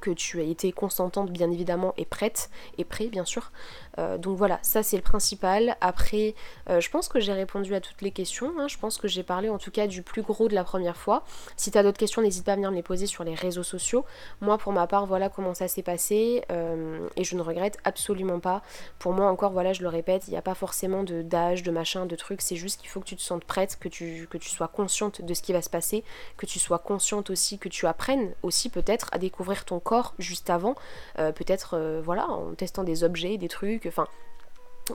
que 0.00 0.10
tu 0.10 0.40
as 0.40 0.44
été 0.44 0.72
consentante 0.72 1.30
bien 1.30 1.50
évidemment 1.50 1.94
et 1.96 2.04
prête 2.04 2.50
et 2.78 2.84
prêt 2.84 3.06
bien 3.06 3.24
sûr. 3.24 3.52
Euh, 3.98 4.18
donc 4.18 4.36
voilà, 4.36 4.58
ça 4.62 4.82
c'est 4.82 4.96
le 4.96 5.02
principal. 5.02 5.76
Après, 5.80 6.34
euh, 6.68 6.80
je 6.80 6.90
pense 6.90 7.08
que 7.08 7.20
j'ai 7.20 7.32
répondu 7.32 7.74
à 7.74 7.80
toutes 7.80 8.02
les 8.02 8.10
questions. 8.10 8.52
Hein. 8.58 8.68
Je 8.68 8.78
pense 8.78 8.98
que 8.98 9.08
j'ai 9.08 9.22
parlé 9.22 9.48
en 9.48 9.58
tout 9.58 9.70
cas 9.70 9.86
du 9.86 10.02
plus 10.02 10.22
gros 10.22 10.48
de 10.48 10.54
la 10.54 10.64
première 10.64 10.96
fois. 10.96 11.24
Si 11.56 11.70
tu 11.70 11.78
as 11.78 11.82
d'autres 11.82 11.98
questions, 11.98 12.22
n'hésite 12.22 12.44
pas 12.44 12.52
à 12.52 12.56
venir 12.56 12.70
me 12.70 12.76
les 12.76 12.82
poser 12.82 13.06
sur 13.06 13.24
les 13.24 13.34
réseaux 13.34 13.62
sociaux. 13.62 14.04
Moi 14.40 14.58
pour 14.58 14.72
ma 14.72 14.86
part, 14.86 15.06
voilà 15.06 15.28
comment 15.28 15.54
ça 15.54 15.68
s'est 15.68 15.82
passé 15.82 16.44
euh, 16.50 17.08
et 17.16 17.24
je 17.24 17.36
ne 17.36 17.42
regrette 17.42 17.78
absolument 17.84 18.40
pas. 18.40 18.62
Pour 18.98 19.12
moi 19.12 19.30
encore, 19.30 19.52
voilà, 19.52 19.72
je 19.72 19.82
le 19.82 19.88
répète, 19.88 20.24
il 20.28 20.30
n'y 20.30 20.36
a 20.36 20.42
pas 20.42 20.54
forcément 20.54 21.04
d'âge, 21.04 21.62
de 21.62 21.70
machin, 21.70 22.06
de 22.06 22.16
trucs. 22.16 22.40
C'est 22.40 22.56
juste 22.56 22.80
qu'il 22.80 22.88
faut 22.88 23.00
que 23.00 23.06
tu 23.06 23.16
te 23.16 23.22
sentes 23.22 23.44
prête, 23.44 23.78
que 23.78 23.88
tu, 23.88 24.28
sois 24.40 24.68
consciente 24.68 25.22
de 25.22 25.34
ce 25.34 25.42
qui 25.42 25.52
va 25.52 25.62
se 25.62 25.70
passer, 25.70 26.04
que 26.36 26.46
tu 26.46 26.58
sois 26.58 26.78
consciente 26.78 27.30
aussi, 27.30 27.58
que 27.58 27.68
tu 27.68 27.86
apprennes 27.86 28.32
aussi 28.42 28.68
peut-être 28.68 29.08
à 29.12 29.18
découvrir 29.18 29.64
ton 29.64 29.80
corps 29.80 30.14
juste 30.18 30.50
avant, 30.50 30.74
peut-être 31.16 32.00
voilà, 32.04 32.28
en 32.28 32.54
testant 32.54 32.84
des 32.84 33.04
objets, 33.04 33.36
des 33.36 33.48
trucs, 33.48 33.83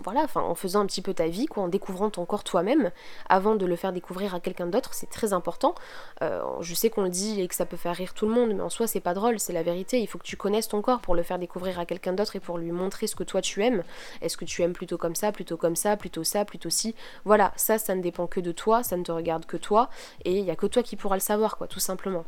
voilà, 0.03 0.27
en 0.35 0.53
faisant 0.53 0.81
un 0.81 0.85
petit 0.85 1.01
peu 1.01 1.13
ta 1.13 1.27
vie, 1.27 1.47
en 1.55 1.67
découvrant 1.67 2.09
ton 2.09 2.25
corps 2.25 2.43
toi-même, 2.43 2.91
avant 3.27 3.55
de 3.55 3.65
le 3.65 3.75
faire 3.75 3.91
découvrir 3.91 4.35
à 4.35 4.39
quelqu'un 4.39 4.67
d'autre, 4.67 4.93
c'est 4.93 5.09
très 5.09 5.33
important. 5.33 5.73
Euh, 6.21 6.43
je 6.61 6.73
sais 6.75 6.89
qu'on 6.89 7.01
le 7.01 7.09
dit 7.09 7.41
et 7.41 7.47
que 7.47 7.55
ça 7.55 7.65
peut 7.65 7.77
faire 7.77 7.95
rire 7.95 8.13
tout 8.13 8.27
le 8.27 8.31
monde, 8.31 8.53
mais 8.53 8.61
en 8.61 8.69
soi 8.69 8.85
c'est 8.85 8.99
pas 8.99 9.13
drôle, 9.13 9.39
c'est 9.39 9.53
la 9.53 9.63
vérité. 9.63 9.99
Il 9.99 10.07
faut 10.07 10.19
que 10.19 10.23
tu 10.23 10.37
connaisses 10.37 10.67
ton 10.67 10.81
corps 10.81 10.99
pour 10.99 11.15
le 11.15 11.23
faire 11.23 11.39
découvrir 11.39 11.79
à 11.79 11.85
quelqu'un 11.85 12.13
d'autre 12.13 12.35
et 12.35 12.39
pour 12.39 12.57
lui 12.57 12.71
montrer 12.71 13.07
ce 13.07 13.15
que 13.15 13.23
toi 13.23 13.41
tu 13.41 13.63
aimes. 13.63 13.83
Est-ce 14.21 14.37
que 14.37 14.45
tu 14.45 14.61
aimes 14.61 14.73
plutôt 14.73 14.97
comme 14.97 15.15
ça, 15.15 15.31
plutôt 15.31 15.57
comme 15.57 15.75
ça, 15.75 15.97
plutôt 15.97 16.23
ça, 16.23 16.45
plutôt 16.45 16.69
ci? 16.69 16.93
Voilà, 17.25 17.51
ça, 17.55 17.77
ça 17.79 17.95
ne 17.95 18.01
dépend 18.01 18.27
que 18.27 18.39
de 18.39 18.51
toi, 18.51 18.83
ça 18.83 18.95
ne 18.95 19.03
te 19.03 19.11
regarde 19.11 19.45
que 19.45 19.57
toi, 19.57 19.89
et 20.23 20.37
il 20.37 20.45
y 20.45 20.51
a 20.51 20.55
que 20.55 20.67
toi 20.67 20.83
qui 20.83 20.97
pourras 20.97 21.15
le 21.15 21.21
savoir, 21.21 21.57
quoi, 21.57 21.67
tout 21.67 21.79
simplement. 21.79 22.25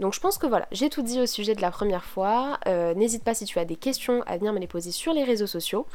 Donc 0.00 0.14
je 0.14 0.20
pense 0.20 0.38
que 0.38 0.46
voilà, 0.46 0.66
j'ai 0.72 0.88
tout 0.88 1.02
dit 1.02 1.20
au 1.20 1.26
sujet 1.26 1.54
de 1.54 1.60
la 1.60 1.70
première 1.70 2.04
fois. 2.04 2.58
Euh, 2.66 2.94
n'hésite 2.94 3.22
pas 3.22 3.34
si 3.34 3.44
tu 3.44 3.58
as 3.58 3.66
des 3.66 3.76
questions 3.76 4.22
à 4.26 4.38
venir 4.38 4.52
me 4.54 4.58
les 4.58 4.66
poser 4.66 4.90
sur 4.90 5.12
les 5.12 5.24
réseaux 5.24 5.46
sociaux. 5.46 5.86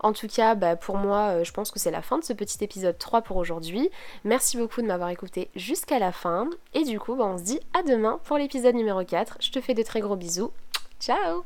En 0.00 0.12
tout 0.12 0.26
cas, 0.26 0.56
bah, 0.56 0.74
pour 0.74 0.96
moi, 0.96 1.28
euh, 1.28 1.44
je 1.44 1.52
pense 1.52 1.70
que 1.70 1.78
c'est 1.78 1.92
la 1.92 2.02
fin 2.02 2.18
de 2.18 2.24
ce 2.24 2.32
petit 2.32 2.62
épisode 2.62 2.98
3 2.98 3.22
pour 3.22 3.36
aujourd'hui. 3.36 3.88
Merci 4.24 4.56
beaucoup 4.56 4.82
de 4.82 4.86
m'avoir 4.88 5.10
écouté 5.10 5.48
jusqu'à 5.54 6.00
la 6.00 6.10
fin. 6.10 6.50
Et 6.74 6.82
du 6.82 6.98
coup, 6.98 7.14
bah, 7.14 7.24
on 7.24 7.38
se 7.38 7.44
dit 7.44 7.60
à 7.72 7.84
demain 7.84 8.18
pour 8.24 8.36
l'épisode 8.36 8.74
numéro 8.74 9.04
4. 9.04 9.38
Je 9.40 9.52
te 9.52 9.60
fais 9.60 9.74
de 9.74 9.82
très 9.84 10.00
gros 10.00 10.16
bisous. 10.16 10.50
Ciao 10.98 11.44